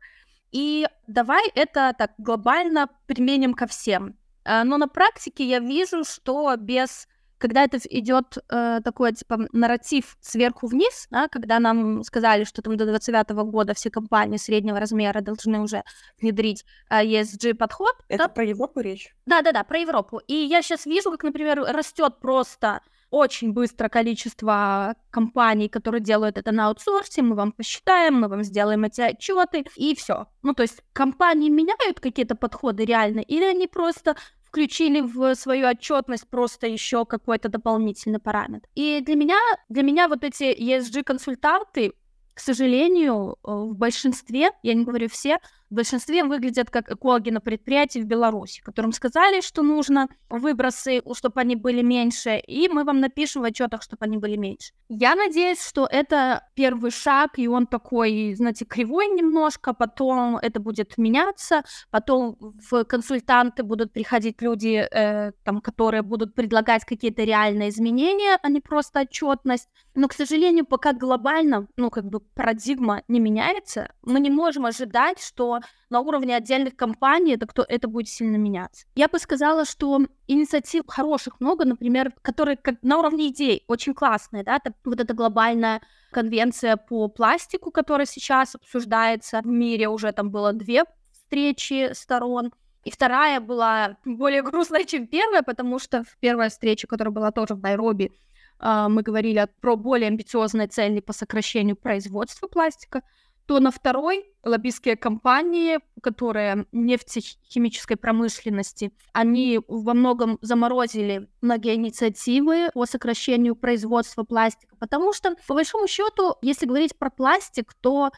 и 0.52 0.86
давай 1.06 1.48
это 1.54 1.94
так 1.96 2.12
глобально 2.18 2.88
применим 3.06 3.54
ко 3.54 3.66
всем. 3.66 4.16
А, 4.44 4.64
но 4.64 4.78
на 4.78 4.88
практике 4.88 5.44
я 5.44 5.58
вижу, 5.58 6.04
что 6.04 6.54
без 6.56 7.08
когда 7.38 7.64
это 7.64 7.78
идет 7.90 8.38
э, 8.48 8.80
такой, 8.82 9.12
типа, 9.12 9.48
нарратив 9.52 10.16
сверху 10.20 10.66
вниз, 10.66 11.06
да, 11.10 11.28
когда 11.28 11.58
нам 11.58 12.02
сказали, 12.02 12.44
что 12.44 12.62
там 12.62 12.76
до 12.76 12.84
2029 12.84 13.50
года 13.50 13.74
все 13.74 13.90
компании 13.90 14.36
среднего 14.36 14.80
размера 14.80 15.20
должны 15.20 15.60
уже 15.60 15.82
внедрить 16.20 16.64
э, 16.90 17.04
ESG-подход. 17.04 17.94
Это 18.08 18.24
да? 18.24 18.28
про 18.28 18.44
Европу 18.44 18.80
речь? 18.80 19.14
Да-да-да, 19.26 19.64
про 19.64 19.78
Европу. 19.78 20.20
И 20.26 20.34
я 20.34 20.62
сейчас 20.62 20.86
вижу, 20.86 21.10
как, 21.10 21.22
например, 21.22 21.60
растет 21.60 22.20
просто 22.20 22.80
очень 23.10 23.52
быстро 23.52 23.88
количество 23.88 24.96
компаний, 25.10 25.68
которые 25.68 26.00
делают 26.00 26.38
это 26.38 26.52
на 26.52 26.68
аутсорсе, 26.68 27.22
мы 27.22 27.36
вам 27.36 27.52
посчитаем, 27.52 28.20
мы 28.20 28.28
вам 28.28 28.42
сделаем 28.42 28.84
эти 28.84 29.00
отчеты, 29.00 29.64
и 29.76 29.94
все. 29.94 30.26
Ну, 30.42 30.54
то 30.54 30.62
есть 30.62 30.82
компании 30.92 31.48
меняют 31.48 32.00
какие-то 32.00 32.34
подходы 32.34 32.84
реально, 32.84 33.20
или 33.20 33.44
они 33.44 33.66
просто 33.66 34.16
включили 34.46 35.00
в 35.00 35.34
свою 35.34 35.68
отчетность 35.68 36.28
просто 36.28 36.66
еще 36.66 37.04
какой-то 37.04 37.48
дополнительный 37.48 38.18
параметр. 38.18 38.68
И 38.74 39.00
для 39.00 39.16
меня, 39.16 39.38
для 39.68 39.82
меня 39.82 40.08
вот 40.08 40.24
эти 40.24 40.44
ESG-консультанты, 40.44 41.92
к 42.34 42.40
сожалению, 42.40 43.36
э, 43.42 43.50
в 43.50 43.74
большинстве, 43.76 44.50
я 44.62 44.74
не 44.74 44.84
говорю 44.84 45.08
все, 45.08 45.38
в 45.70 45.74
большинстве 45.74 46.24
выглядят 46.24 46.70
как 46.70 46.90
экологи 46.90 47.30
на 47.30 47.40
предприятии 47.40 47.98
в 47.98 48.06
Беларуси, 48.06 48.62
которым 48.62 48.92
сказали, 48.92 49.40
что 49.40 49.62
нужно 49.62 50.08
выбросы, 50.28 51.02
чтобы 51.14 51.40
они 51.40 51.56
были 51.56 51.82
меньше, 51.82 52.38
и 52.38 52.68
мы 52.68 52.84
вам 52.84 53.00
напишем 53.00 53.42
в 53.42 53.44
отчетах, 53.44 53.82
чтобы 53.82 54.04
они 54.04 54.18
были 54.18 54.36
меньше. 54.36 54.72
Я 54.88 55.14
надеюсь, 55.14 55.60
что 55.60 55.88
это 55.90 56.44
первый 56.54 56.90
шаг, 56.90 57.38
и 57.38 57.48
он 57.48 57.66
такой, 57.66 58.34
знаете, 58.34 58.64
кривой 58.64 59.08
немножко, 59.08 59.74
потом 59.74 60.36
это 60.36 60.60
будет 60.60 60.96
меняться, 60.98 61.62
потом 61.90 62.36
в 62.70 62.84
консультанты 62.84 63.62
будут 63.62 63.92
приходить 63.92 64.40
люди, 64.42 64.86
э, 64.88 65.32
там, 65.44 65.60
которые 65.60 66.02
будут 66.02 66.34
предлагать 66.34 66.84
какие-то 66.84 67.24
реальные 67.24 67.70
изменения, 67.70 68.38
а 68.42 68.48
не 68.48 68.60
просто 68.60 69.00
отчетность. 69.00 69.68
Но, 69.94 70.08
к 70.08 70.12
сожалению, 70.12 70.66
пока 70.66 70.92
глобально, 70.92 71.66
ну, 71.76 71.90
как 71.90 72.04
бы 72.04 72.20
парадигма 72.20 73.02
не 73.08 73.18
меняется, 73.18 73.92
мы 74.02 74.20
не 74.20 74.30
можем 74.30 74.66
ожидать, 74.66 75.20
что 75.20 75.55
на 75.90 76.00
уровне 76.00 76.36
отдельных 76.36 76.76
компаний 76.76 77.34
это, 77.34 77.46
кто, 77.46 77.64
это 77.68 77.88
будет 77.88 78.08
сильно 78.08 78.36
меняться. 78.36 78.86
Я 78.94 79.08
бы 79.08 79.18
сказала, 79.18 79.64
что 79.64 80.00
инициатив 80.26 80.84
хороших 80.86 81.40
много, 81.40 81.64
например, 81.64 82.12
которые 82.22 82.56
как 82.56 82.76
на 82.82 82.98
уровне 82.98 83.28
идей 83.28 83.64
очень 83.68 83.94
классные, 83.94 84.42
да, 84.44 84.56
это, 84.56 84.74
вот 84.84 85.00
эта 85.00 85.14
глобальная 85.14 85.80
конвенция 86.10 86.76
по 86.76 87.08
пластику, 87.08 87.70
которая 87.70 88.06
сейчас 88.06 88.54
обсуждается 88.54 89.40
в 89.42 89.46
мире, 89.46 89.88
уже 89.88 90.12
там 90.12 90.30
было 90.30 90.52
две 90.52 90.84
встречи 91.12 91.92
сторон, 91.92 92.52
и 92.84 92.90
вторая 92.90 93.40
была 93.40 93.96
более 94.04 94.42
грустная, 94.44 94.84
чем 94.84 95.06
первая, 95.06 95.42
потому 95.42 95.78
что 95.78 96.04
в 96.04 96.16
первой 96.18 96.48
встрече, 96.48 96.86
которая 96.86 97.12
была 97.12 97.32
тоже 97.32 97.54
в 97.54 97.60
Найроби, 97.60 98.12
а, 98.58 98.88
мы 98.88 99.02
говорили 99.02 99.48
про 99.60 99.76
более 99.76 100.08
амбициозные 100.08 100.68
цели 100.68 101.00
по 101.00 101.12
сокращению 101.12 101.76
производства 101.76 102.46
пластика 102.46 103.02
то 103.46 103.60
на 103.60 103.70
второй 103.70 104.26
лоббистские 104.44 104.96
компании, 104.96 105.78
которые 106.02 106.66
нефтехимической 106.72 107.96
промышленности, 107.96 108.92
они 109.12 109.60
во 109.68 109.94
многом 109.94 110.38
заморозили 110.40 111.28
многие 111.40 111.74
инициативы 111.74 112.70
по 112.74 112.86
сокращению 112.86 113.56
производства 113.56 114.24
пластика, 114.24 114.76
потому 114.78 115.12
что, 115.12 115.34
по 115.46 115.54
большому 115.54 115.86
счету, 115.86 116.36
если 116.42 116.66
говорить 116.66 116.96
про 116.98 117.10
пластик, 117.10 117.72
то 117.80 118.10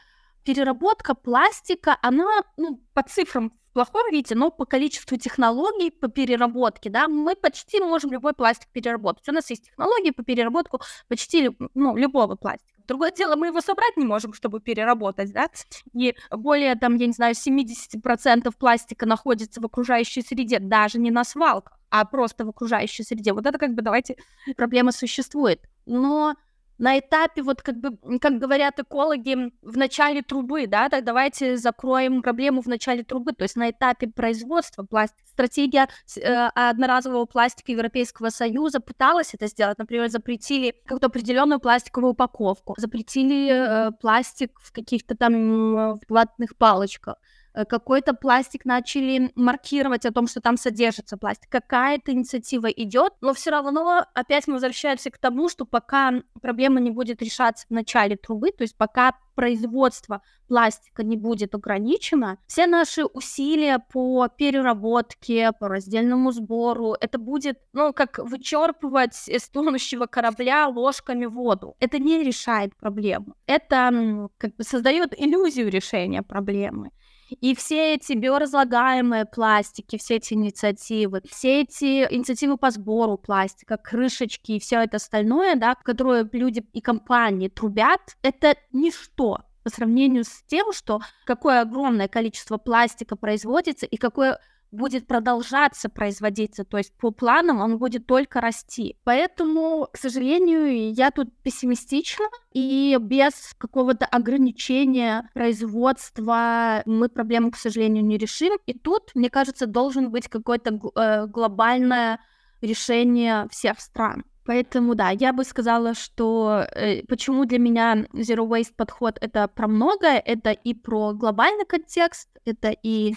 переработка 0.43 1.13
пластика, 1.13 1.97
она 2.01 2.25
ну, 2.57 2.81
по 2.93 3.03
цифрам 3.03 3.51
в 3.51 3.73
плохом 3.73 4.11
виде, 4.11 4.33
но 4.33 4.49
по 4.49 4.65
количеству 4.65 5.17
технологий 5.17 5.91
по 5.91 6.07
переработке, 6.07 6.89
да, 6.89 7.07
мы 7.07 7.35
почти 7.35 7.79
можем 7.79 8.11
любой 8.11 8.33
пластик 8.33 8.67
переработать. 8.71 9.29
У 9.29 9.31
нас 9.31 9.49
есть 9.49 9.65
технологии 9.65 10.09
по 10.09 10.23
переработку 10.23 10.81
почти 11.07 11.51
ну, 11.75 11.95
любого 11.95 12.35
пластика. 12.35 12.78
Другое 12.89 13.11
дело, 13.11 13.35
мы 13.35 13.47
его 13.47 13.61
собрать 13.61 13.97
не 13.97 14.05
можем, 14.05 14.33
чтобы 14.33 14.59
переработать, 14.59 15.31
да, 15.31 15.47
и 15.93 16.15
более, 16.31 16.73
там, 16.73 16.95
я 16.95 17.05
не 17.05 17.13
знаю, 17.13 17.35
70% 17.35 18.51
пластика 18.57 19.05
находится 19.05 19.61
в 19.61 19.65
окружающей 19.65 20.23
среде, 20.23 20.57
даже 20.59 20.97
не 20.99 21.11
на 21.11 21.23
свалках, 21.23 21.79
а 21.91 22.03
просто 22.05 22.45
в 22.45 22.49
окружающей 22.49 23.03
среде. 23.03 23.33
Вот 23.33 23.45
это 23.45 23.59
как 23.59 23.75
бы, 23.75 23.83
давайте, 23.83 24.15
проблема 24.57 24.91
существует. 24.91 25.61
Но 25.85 26.33
на 26.79 26.97
этапе, 26.97 27.43
вот 27.43 27.61
как 27.61 27.77
бы, 27.77 27.97
как 28.19 28.39
говорят 28.39 28.79
экологи, 28.79 29.51
в 29.61 29.77
начале 29.77 30.21
трубы, 30.21 30.65
да, 30.65 30.89
так 30.89 31.03
давайте 31.03 31.57
закроем 31.57 32.21
проблему 32.21 32.61
в 32.61 32.67
начале 32.67 33.03
трубы, 33.03 33.33
то 33.33 33.43
есть 33.43 33.55
на 33.55 33.69
этапе 33.69 34.07
производства 34.07 34.83
пластика. 34.83 35.27
Стратегия 35.27 35.87
э, 36.17 36.49
одноразового 36.55 37.25
пластика 37.25 37.71
Европейского 37.71 38.29
Союза 38.29 38.79
пыталась 38.79 39.33
это 39.33 39.47
сделать, 39.47 39.77
например, 39.77 40.09
запретили 40.09 40.73
какую-то 40.83 41.07
определенную 41.07 41.59
пластиковую 41.59 42.11
упаковку, 42.11 42.75
запретили 42.77 43.49
э, 43.49 43.91
пластик 43.91 44.59
в 44.61 44.71
каких-то 44.71 45.15
там 45.15 45.99
ватных 46.07 46.57
палочках, 46.57 47.15
Э, 47.15 47.28
какой-то 47.53 48.13
пластик 48.13 48.65
начали 48.65 49.31
маркировать 49.35 50.05
о 50.05 50.11
том, 50.11 50.27
что 50.27 50.41
там 50.41 50.57
содержится 50.57 51.17
пластик. 51.17 51.49
Какая-то 51.49 52.11
инициатива 52.11 52.67
идет, 52.67 53.13
но 53.21 53.33
все 53.33 53.51
равно 53.51 54.05
опять 54.13 54.47
мы 54.47 54.53
возвращаемся 54.53 55.11
к 55.11 55.17
тому, 55.17 55.49
что 55.49 55.65
пока 55.65 56.13
проблема 56.41 56.79
не 56.79 56.91
будет 56.91 57.21
решаться 57.21 57.65
в 57.67 57.71
начале 57.71 58.15
трубы, 58.15 58.51
то 58.51 58.63
есть 58.63 58.77
пока 58.77 59.13
производство 59.39 60.21
пластика 60.49 61.01
не 61.01 61.15
будет 61.15 61.55
ограничено, 61.55 62.37
все 62.47 62.67
наши 62.67 63.05
усилия 63.05 63.79
по 63.79 64.27
переработке, 64.27 65.53
по 65.57 65.69
раздельному 65.69 66.31
сбору, 66.33 66.95
это 66.99 67.17
будет, 67.17 67.57
ну, 67.71 67.93
как 67.93 68.19
вычерпывать 68.19 69.29
из 69.29 69.47
тонущего 69.47 70.07
корабля 70.07 70.67
ложками 70.67 71.25
воду. 71.25 71.75
Это 71.79 71.99
не 71.99 72.21
решает 72.21 72.75
проблему. 72.75 73.35
Это 73.45 74.29
как 74.37 74.55
бы 74.57 74.63
создает 74.63 75.13
иллюзию 75.17 75.69
решения 75.69 76.21
проблемы. 76.21 76.91
И 77.29 77.55
все 77.55 77.95
эти 77.95 78.13
биоразлагаемые 78.13 79.25
пластики, 79.25 79.97
все 79.97 80.15
эти 80.15 80.33
инициативы, 80.33 81.21
все 81.29 81.61
эти 81.61 82.11
инициативы 82.13 82.57
по 82.57 82.71
сбору 82.71 83.17
пластика, 83.17 83.77
крышечки 83.77 84.53
и 84.53 84.59
все 84.59 84.81
это 84.81 84.97
остальное, 84.97 85.55
да, 85.55 85.75
которое 85.75 86.27
люди 86.31 86.65
и 86.73 86.81
компании 86.81 87.47
трубят, 87.47 88.01
это 88.21 88.55
ничто 88.71 89.39
по 89.63 89.69
сравнению 89.69 90.23
с 90.23 90.43
тем, 90.47 90.71
что 90.73 90.99
какое 91.25 91.61
огромное 91.61 92.07
количество 92.07 92.57
пластика 92.57 93.15
производится 93.15 93.85
и 93.85 93.97
какое 93.97 94.39
будет 94.71 95.07
продолжаться 95.07 95.89
производиться, 95.89 96.63
то 96.63 96.77
есть 96.77 96.93
по 96.97 97.11
планам 97.11 97.59
он 97.61 97.77
будет 97.77 98.05
только 98.05 98.41
расти. 98.41 98.97
Поэтому, 99.03 99.87
к 99.91 99.97
сожалению, 99.97 100.93
я 100.93 101.11
тут 101.11 101.29
пессимистична, 101.43 102.25
и 102.53 102.97
без 102.99 103.55
какого-то 103.57 104.05
ограничения 104.05 105.29
производства 105.33 106.83
мы 106.85 107.09
проблему, 107.09 107.51
к 107.51 107.57
сожалению, 107.57 108.05
не 108.05 108.17
решим. 108.17 108.57
И 108.65 108.73
тут, 108.73 109.11
мне 109.15 109.29
кажется, 109.29 109.65
должен 109.65 110.11
быть 110.11 110.27
какое-то 110.27 110.79
э, 110.95 111.27
глобальное 111.27 112.19
решение 112.61 113.47
всех 113.49 113.79
стран. 113.79 114.23
Поэтому, 114.45 114.95
да, 114.95 115.11
я 115.11 115.31
бы 115.31 115.43
сказала, 115.43 115.93
что 115.93 116.65
э, 116.75 117.03
почему 117.07 117.45
для 117.45 117.59
меня 117.59 118.05
Zero 118.13 118.47
Waste 118.47 118.73
подход 118.75 119.17
это 119.21 119.47
про 119.47 119.67
многое, 119.67 120.17
это 120.17 120.51
и 120.51 120.73
про 120.73 121.13
глобальный 121.13 121.65
контекст, 121.65 122.29
это 122.45 122.75
и 122.81 123.13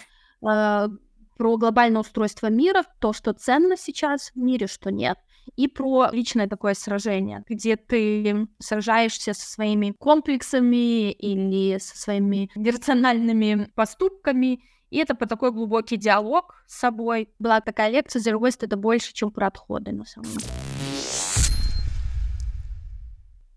э, 0.46 0.88
про 1.36 1.56
глобальное 1.56 2.00
устройство 2.00 2.48
мира, 2.48 2.84
то, 3.00 3.12
что 3.12 3.32
ценно 3.32 3.76
сейчас 3.76 4.30
в 4.34 4.36
мире, 4.36 4.66
что 4.66 4.90
нет, 4.90 5.18
и 5.56 5.68
про 5.68 6.08
личное 6.12 6.48
такое 6.48 6.74
сражение, 6.74 7.44
где 7.48 7.76
ты 7.76 8.46
сражаешься 8.58 9.34
со 9.34 9.50
своими 9.50 9.90
комплексами 9.90 11.10
или 11.12 11.78
со 11.78 11.96
своими 11.98 12.50
иррациональными 12.54 13.70
поступками, 13.74 14.62
и 14.90 14.98
это 14.98 15.14
по 15.14 15.26
такой 15.26 15.52
глубокий 15.52 15.96
диалог 15.96 16.54
с 16.66 16.78
собой. 16.78 17.30
Была 17.38 17.60
такая 17.60 17.90
лекция 17.90 18.20
Zero 18.20 18.38
Waste— 18.38 18.58
это 18.60 18.76
больше, 18.76 19.14
чем 19.14 19.30
про 19.30 19.46
отходы, 19.46 19.92
на 19.92 20.04
самом 20.04 20.30
деле. 20.32 20.46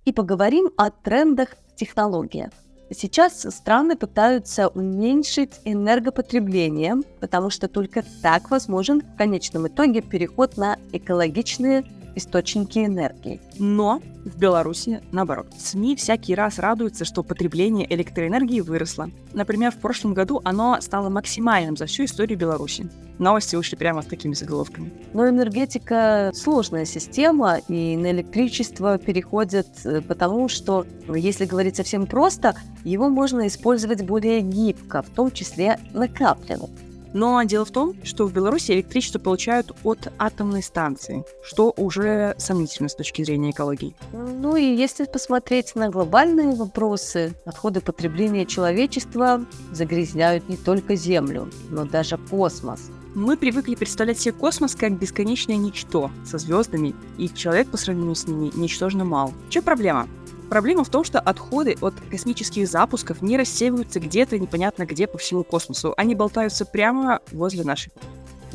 И 0.06 0.14
поговорим 0.14 0.70
о 0.78 0.92
трендах 0.92 1.50
в 1.68 1.76
технологиях. 1.76 2.52
Сейчас 2.92 3.42
страны 3.42 3.96
пытаются 3.96 4.68
уменьшить 4.68 5.52
энергопотребление, 5.66 6.98
потому 7.20 7.50
что 7.50 7.68
только 7.68 8.04
так 8.22 8.52
возможен 8.52 9.02
в 9.02 9.18
конечном 9.18 9.68
итоге 9.68 10.02
переход 10.02 10.56
на 10.56 10.78
экологичные 10.92 11.84
источники 12.16 12.80
энергии. 12.80 13.42
Но 13.60 14.02
в 14.26 14.38
Беларуси 14.38 15.02
наоборот. 15.12 15.48
СМИ 15.58 15.96
всякий 15.96 16.36
раз 16.36 16.60
радуются, 16.60 17.06
что 17.06 17.24
потребление 17.24 17.92
электроэнергии 17.94 18.62
выросло. 18.62 19.10
Например, 19.34 19.72
в 19.72 19.78
прошлом 19.78 20.14
году 20.14 20.42
оно 20.44 20.80
стало 20.82 21.10
максимальным 21.10 21.78
за 21.78 21.86
всю 21.86 22.06
историю 22.06 22.38
Беларуси. 22.38 22.90
Новости 23.18 23.56
ушли 23.56 23.78
прямо 23.78 24.02
с 24.02 24.08
такими 24.08 24.34
заголовками. 24.34 24.92
Но 25.14 25.30
энергетика 25.30 26.32
сложная 26.34 26.86
система, 26.86 27.60
и 27.70 27.96
на 27.96 28.12
электричество 28.12 28.98
переходят 28.98 29.68
э, 29.86 30.02
потому, 30.02 30.50
что, 30.50 30.86
если 31.08 31.46
говорить 31.46 31.78
совсем 31.78 32.08
просто, 32.08 32.56
его 32.84 33.08
можно 33.10 33.48
использовать 33.48 34.04
более 34.04 34.42
гибко, 34.42 35.02
в 35.02 35.10
том 35.10 35.32
числе 35.32 35.80
накапливать. 35.94 36.72
Но 37.16 37.42
дело 37.44 37.64
в 37.64 37.72
том, 37.72 37.96
что 38.04 38.28
в 38.28 38.34
Беларуси 38.34 38.74
электричество 38.74 39.20
получают 39.20 39.72
от 39.86 40.12
атомной 40.20 40.62
станции, 40.62 41.24
что 41.42 41.74
уже 41.78 42.36
сомнительно 42.38 42.90
с 42.90 42.96
точки 42.96 43.24
зрения 43.24 43.52
экологии. 43.52 43.96
Ну 44.12 44.58
и 44.58 44.76
если 44.76 45.06
посмотреть 45.06 45.76
на 45.76 45.90
глобальные 45.90 46.56
вопросы, 46.56 47.34
отходы 47.46 47.80
потребления 47.80 48.46
человечества 48.46 49.46
загрязняют 49.72 50.50
не 50.50 50.58
только 50.58 50.96
Землю, 50.96 51.50
но 51.70 51.86
даже 51.86 52.18
космос. 52.18 52.92
Мы 53.16 53.38
привыкли 53.38 53.76
представлять 53.76 54.20
себе 54.20 54.34
космос 54.34 54.76
как 54.76 55.00
бесконечное 55.00 55.56
ничто 55.56 56.12
со 56.26 56.38
звездами, 56.38 56.94
и 57.18 57.30
человек 57.30 57.70
по 57.70 57.78
сравнению 57.78 58.16
с 58.16 58.28
ними 58.28 58.52
ничтожно 58.56 59.06
мал. 59.06 59.32
Что 59.50 59.62
проблема? 59.62 60.10
Проблема 60.50 60.84
в 60.84 60.90
том, 60.90 61.04
что 61.04 61.20
отходы 61.20 61.76
от 61.82 61.94
космических 62.12 62.68
запусков 62.68 63.22
не 63.22 63.38
рассеиваются 63.38 64.00
где-то 64.00 64.38
непонятно 64.40 64.86
где 64.86 65.08
по 65.08 65.18
всему 65.18 65.44
космосу. 65.44 65.94
Они 65.98 66.16
болтаются 66.16 66.66
прямо 66.66 67.20
возле 67.32 67.64
нашей 67.64 67.92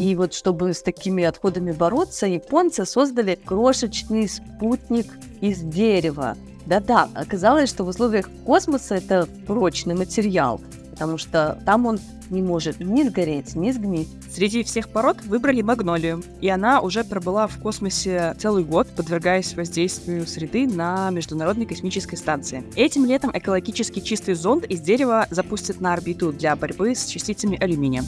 и 0.00 0.16
вот 0.16 0.32
чтобы 0.32 0.72
с 0.72 0.80
такими 0.80 1.24
отходами 1.24 1.72
бороться, 1.72 2.26
японцы 2.26 2.86
создали 2.86 3.34
крошечный 3.34 4.30
спутник 4.30 5.06
из 5.42 5.60
дерева. 5.60 6.38
Да-да, 6.64 7.10
оказалось, 7.14 7.68
что 7.68 7.84
в 7.84 7.88
условиях 7.88 8.30
космоса 8.46 8.94
это 8.94 9.28
прочный 9.46 9.94
материал, 9.94 10.58
потому 10.92 11.18
что 11.18 11.60
там 11.66 11.84
он 11.84 12.00
не 12.30 12.42
может 12.42 12.80
ни 12.80 13.02
сгореть, 13.02 13.54
ни 13.54 13.70
сгнить. 13.70 14.08
Среди 14.32 14.62
всех 14.62 14.88
пород 14.88 15.22
выбрали 15.24 15.62
магнолию, 15.62 16.22
и 16.40 16.48
она 16.48 16.80
уже 16.80 17.04
пробыла 17.04 17.46
в 17.46 17.58
космосе 17.58 18.34
целый 18.38 18.64
год, 18.64 18.88
подвергаясь 18.96 19.54
воздействию 19.54 20.26
среды 20.26 20.66
на 20.66 21.10
Международной 21.10 21.66
космической 21.66 22.16
станции. 22.16 22.64
Этим 22.76 23.04
летом 23.04 23.30
экологически 23.34 24.00
чистый 24.00 24.34
зонд 24.34 24.64
из 24.64 24.80
дерева 24.80 25.26
запустят 25.30 25.80
на 25.80 25.92
орбиту 25.92 26.32
для 26.32 26.56
борьбы 26.56 26.94
с 26.94 27.06
частицами 27.06 27.62
алюминия. 27.62 28.02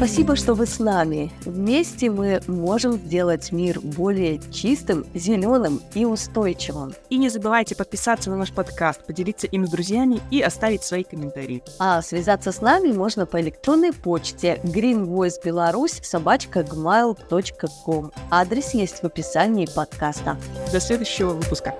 Спасибо, 0.00 0.34
что 0.34 0.54
вы 0.54 0.64
с 0.64 0.78
нами. 0.78 1.30
Вместе 1.44 2.10
мы 2.10 2.40
можем 2.46 2.94
сделать 2.94 3.52
мир 3.52 3.80
более 3.82 4.40
чистым, 4.50 5.04
зеленым 5.12 5.82
и 5.92 6.06
устойчивым. 6.06 6.94
И 7.10 7.18
не 7.18 7.28
забывайте 7.28 7.76
подписаться 7.76 8.30
на 8.30 8.38
наш 8.38 8.50
подкаст, 8.50 9.04
поделиться 9.04 9.46
им 9.46 9.66
с 9.66 9.70
друзьями 9.70 10.22
и 10.30 10.40
оставить 10.40 10.84
свои 10.84 11.04
комментарии. 11.04 11.62
А 11.78 12.00
связаться 12.00 12.50
с 12.50 12.62
нами 12.62 12.92
можно 12.92 13.26
по 13.26 13.42
электронной 13.42 13.92
почте 13.92 14.58
greenvoicebelarus 14.64 16.02
собачка 16.02 16.60
gmail.com. 16.60 18.12
Адрес 18.30 18.72
есть 18.72 19.02
в 19.02 19.04
описании 19.04 19.66
подкаста. 19.66 20.38
До 20.72 20.80
следующего 20.80 21.34
выпуска. 21.34 21.74